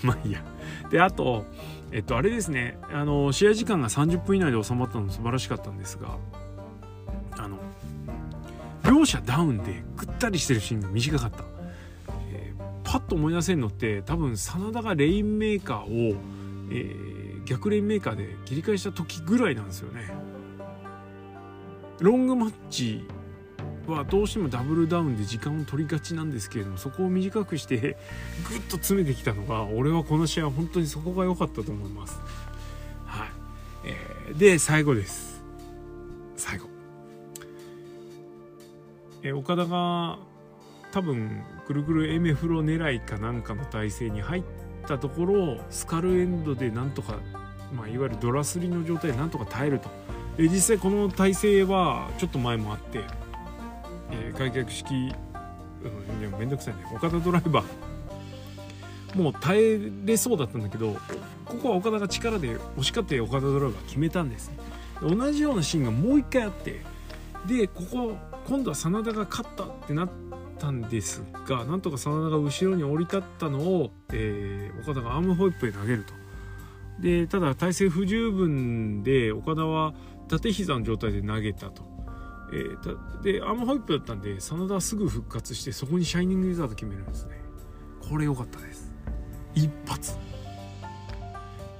[0.04, 0.42] まあいいや。
[0.90, 1.44] で、あと、
[1.92, 6.16] えっと、あれですね、あの、試合時間が30分以内で収まったの素晴らしかったんですが、
[7.32, 7.58] あの、
[8.84, 11.44] 両者ダウンでぐったりしてるシーンが短かった。
[12.32, 16.16] えー、パッと思い出せるのって、多分、真田がレインメーカーを、
[16.70, 20.12] えー、逆レインメーカーで切り返した時ぐらいなんですよね。
[22.00, 23.04] ロングマッチ
[23.86, 27.96] はどうしてもダブルダウンで時間を取りがちなんですけれどもそこを短くして
[28.48, 32.20] ぐっと詰めてきたのが俺はこの試合は本当にそこが良かったと思います。
[33.06, 33.28] はい
[33.84, 35.42] えー、で最後です。
[36.36, 36.68] 最後。
[39.22, 40.18] えー、岡田が
[40.92, 44.42] 多分ぐるぐるエメフロ狙いかなんかの体勢に入っ
[44.86, 47.18] たところをスカルエンドでなんとか、
[47.74, 49.88] まあ、いわゆるドラスリの状態でなんとか耐えると。
[50.38, 53.04] え実際この体勢はちょっと前もあって
[54.10, 55.10] えー、開脚式、うん、い
[56.22, 56.80] やめんどくさいね。
[56.94, 59.18] 岡田ドライバー。
[59.18, 60.96] もう耐えれそうだったんだけど
[61.44, 64.52] ここは岡田が力で押し勝って岡田ドライバー決めたんです。
[65.02, 66.82] 同じようなシーンがもう一回あって
[67.46, 70.10] でここ今度は真田が勝ったってなっ
[70.58, 76.12] たんですがなんとか真田が後ろに降り立ったのを、えー、岡田がアームホイップへ投げると。
[77.00, 79.94] でただ体勢不十分で岡田は
[80.28, 81.82] 縦膝の状態で投げたと。
[82.52, 87.40] えー、でアームホイップだったんで真田はすぐ復活してそこにシャイニングウィザード決めるんですね。
[88.08, 88.92] これ良かったです。
[89.54, 90.14] 一発。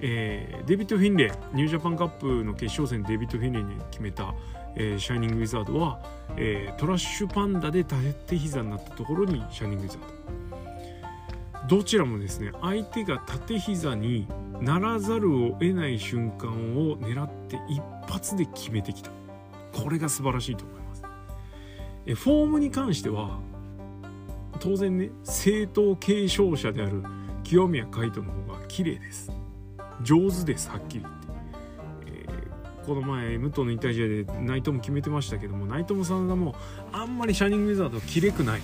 [0.00, 4.34] えー、デビッド・フィンレイニュージャパンカップの決勝戦デビッド・フィンレイに決めた、
[4.74, 6.00] えー、シャイニングウィザードは、
[6.36, 11.76] えー、トラッシュパンダで縦膝になったところにシャイニングウィザード。
[11.76, 14.26] どちらもですね相手が縦膝に
[14.60, 19.10] ならざるを得ない瞬間を狙って一発で決めてきた。
[19.72, 21.04] これが素晴らしいと思います。
[22.06, 23.38] えフォームに関しては
[24.58, 27.02] 当然ね正統継承者である
[27.44, 29.30] 清宮海斗の方が綺麗です。
[30.02, 31.28] 上手ですはっきり言って、
[32.06, 36.54] えー、この前武藤の引退試合で内藤も決めてましたけども内藤も真田も
[36.92, 38.62] あんまりシャイニングウィザードきれくない、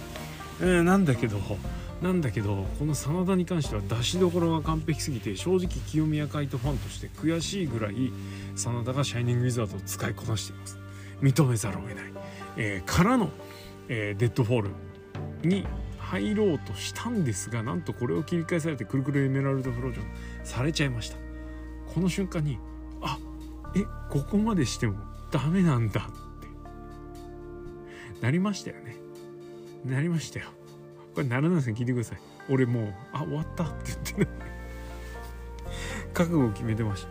[0.61, 1.39] えー、なんだけど
[2.03, 8.13] なんだけどこの真田に関しては出しどころが完璧すぎて正直清宮海斗ファンとして悔しいぐらい
[8.55, 10.86] 真田がシャイニングウィザードを使いこなしています。
[11.23, 12.13] 認めざるを得ない、
[12.57, 13.31] えー、からの、
[13.89, 14.71] えー、デッドフォール
[15.49, 15.67] に
[15.99, 20.07] 入ろうとしたんですがなんとこれを切り返されてくるくるエメラルドフロージョン
[20.45, 21.17] されちゃいました。
[21.93, 22.59] この瞬間に
[23.01, 23.19] あ
[23.75, 24.99] えここまでしても
[25.31, 26.17] ダメなんだって。
[28.23, 28.97] なりましたよね。
[29.85, 30.47] なりましたよ。
[31.15, 32.19] これならないですね聞いてください。
[32.49, 34.29] 俺もうあ終わったって言ってね。
[36.15, 37.07] 覚悟を決めてまし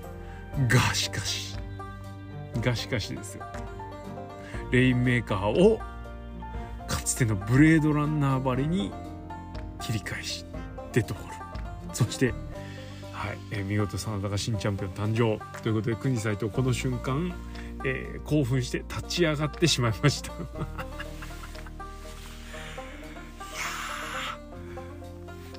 [0.57, 0.75] た。
[0.75, 1.57] がしかし。
[2.61, 3.45] がしかしですよ。
[4.75, 5.79] レインメーカーを
[6.87, 8.91] かつてのブレードランナーばりに
[9.81, 10.45] 切り返し
[10.91, 12.33] デッドホールそして
[13.13, 15.39] はい、えー、見事真田が新チャンピオン誕生。
[15.61, 17.33] ということで国斎藤この瞬間、
[17.85, 20.33] えー、興奮して立ち上がってしまいました。
[20.35, 20.45] いや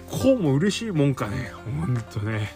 [0.07, 1.51] こうも嬉しいもんかね。
[1.81, 2.55] ほんとね。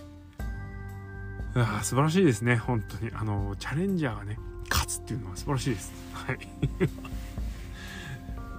[1.54, 2.56] あ素晴らしいですね。
[2.56, 3.10] 本当に。
[3.14, 4.38] あのチャレンジャーがね
[4.68, 5.92] 勝つっていうのは素晴らしいです。
[6.32, 6.38] い。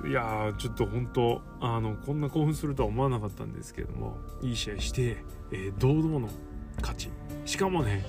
[0.10, 6.28] いやちょっと本当あのこんな興奮するとは思わなかったんですけどもいい試合して、えー、堂々の
[6.82, 7.10] 勝ち。
[7.46, 8.04] しかもね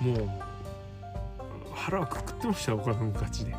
[0.00, 0.30] もう
[1.74, 3.54] 腹はくくってました岡田の勝ちで。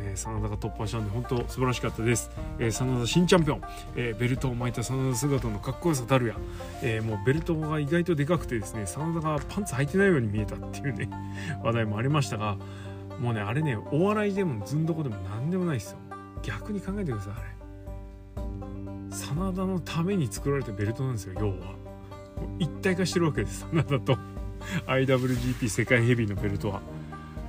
[0.00, 3.62] えー、真田が突破したんで本当素晴らしかったです、えー、真田新チャンピオン、
[3.96, 6.36] えー、ベルトを巻いた真田姿のかっこよさたるや、
[6.82, 11.10] えー、もうベルトが意外とでかくてですね真田がパンツ履いてないように見えたっていうね
[11.62, 12.56] 話題もありましたが
[13.20, 15.98] もうねあれねお笑いでもずんどこでも何でもないですよ。
[16.42, 17.58] 逆に考えてくださいあれ。
[19.10, 21.54] 真田のために作られたベルトなんですよ要は。
[22.58, 24.16] 一体化してるわけです真田と。
[24.86, 26.80] IWGP 世界ヘビーのベルトは。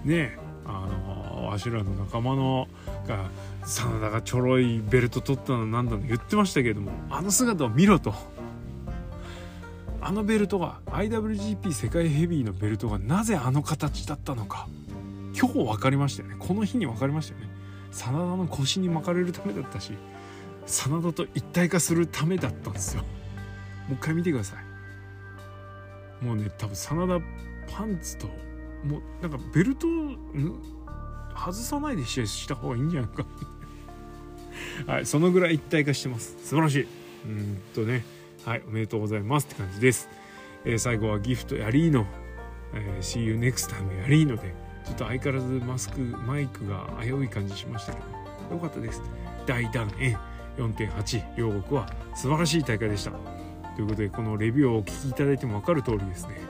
[0.04, 2.68] ねえあのわしらの仲間の
[3.08, 3.30] が
[3.66, 8.14] 真田がちょろいベルト取ったのなんだの言ってましたけれどもあの姿を見ろと。
[10.02, 14.68] あのベルトが IWGP 世界ヘビーのベルトがなぜあの形だったのか。
[15.38, 16.36] 今日分かりましたよね。
[16.40, 17.50] この日に分かりましたよね。
[17.92, 19.94] 真田の腰に巻かれるためだったし
[20.66, 23.02] 真田と一体化するためだったんですよ。
[23.02, 23.08] も
[23.92, 24.56] う一回見てくださ
[26.22, 26.26] い。
[26.26, 27.26] もうね多分真田
[27.72, 28.28] パンツと
[28.84, 29.88] もうなんかベルト
[31.36, 33.26] 外さないで試合した方がいいんじゃないか。
[34.86, 36.36] はいそのぐらい一体化してます。
[36.44, 36.88] 素晴らしい。
[37.26, 38.04] うんとね。
[38.46, 40.08] はいおめでとうございますって感じです、
[40.64, 42.06] えー、最後はギフトやリーノ
[42.74, 44.69] えー、See you next time やりいので。
[44.90, 48.00] ちょっと相変わらずマスクマイクが危うい感じしましたけ
[48.50, 49.04] どよかったです。
[49.46, 50.18] 大団円
[50.58, 53.12] 4.8両国は素晴らしい大会でした。
[53.76, 56.42] ということでこのレビューをお聞きいただいても分かる通りですね。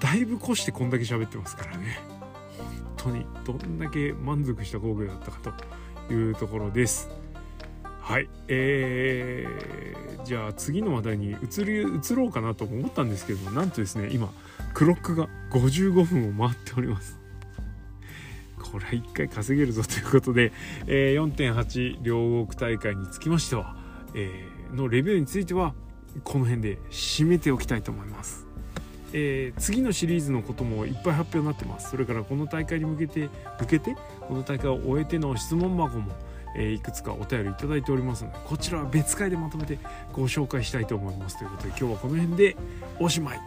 [0.00, 1.98] だいぶ越してこんだけ喋ってますからね。
[2.58, 5.54] 本当にどんだけ満足した工芸だったか
[6.08, 7.08] というところです。
[8.10, 8.28] はい。
[8.48, 14.32] えー、じゃあ次の話題に移り移ろうかなと思ったんですけどなんとですね今
[14.74, 17.20] クロックが55分を回っております。
[18.58, 20.52] これは1回稼げるぞということで、
[20.88, 23.76] えー、4.8両国大会につきましては、
[24.14, 25.72] えー、のレビューについては
[26.24, 28.44] この辺で締めておきたいと思います。
[29.12, 31.90] えー、次のシリーズのこともいっぱい発表になってます。
[31.90, 33.28] それからこの大会に向けて
[33.60, 36.12] 向けてこの大会を終えての質問箱も、
[36.56, 39.78] え、いくつかお便りいただいておりますのでこちらは別会でまとめて
[40.12, 41.38] ご紹介したいと思います。
[41.38, 42.56] ということで今日はこの辺で
[42.98, 43.40] おしまい。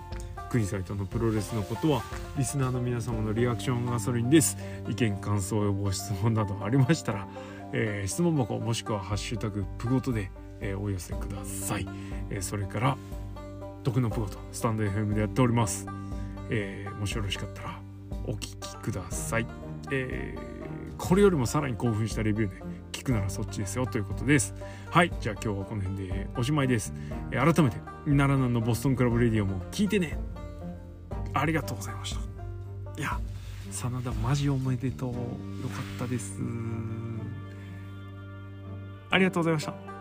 [0.49, 2.03] 国サイトのプロレスのことは
[2.37, 4.57] リスナーの皆様のリアクションガソリンです。
[4.87, 7.27] 意見感想予防質問などありましたら、
[7.71, 10.29] えー、質問箱もしくは「ハッシュタグプゴトで」
[10.61, 11.87] えー、お寄せください、
[12.29, 12.97] えー、それから
[13.83, 15.85] 毒のプゴトスタンド FM でやっております、
[16.49, 17.79] え、もしよろしかったら
[18.25, 19.47] お聞きください、
[19.91, 20.35] え、
[20.97, 22.62] これよりもさらに興奮したレビューで
[23.03, 24.55] 聞くならそっちですよということです。
[24.89, 26.93] はいじゃあ今日はこの辺でおしまいです、
[27.31, 30.17] え、改めて奈良南のボストンクラブレディオも聞いてね。
[31.33, 32.21] ありがとうございました。
[32.97, 33.19] いや
[33.71, 35.09] 真田マジおめでとう。
[35.09, 36.39] よかったです。
[39.09, 39.92] ありがとうございました。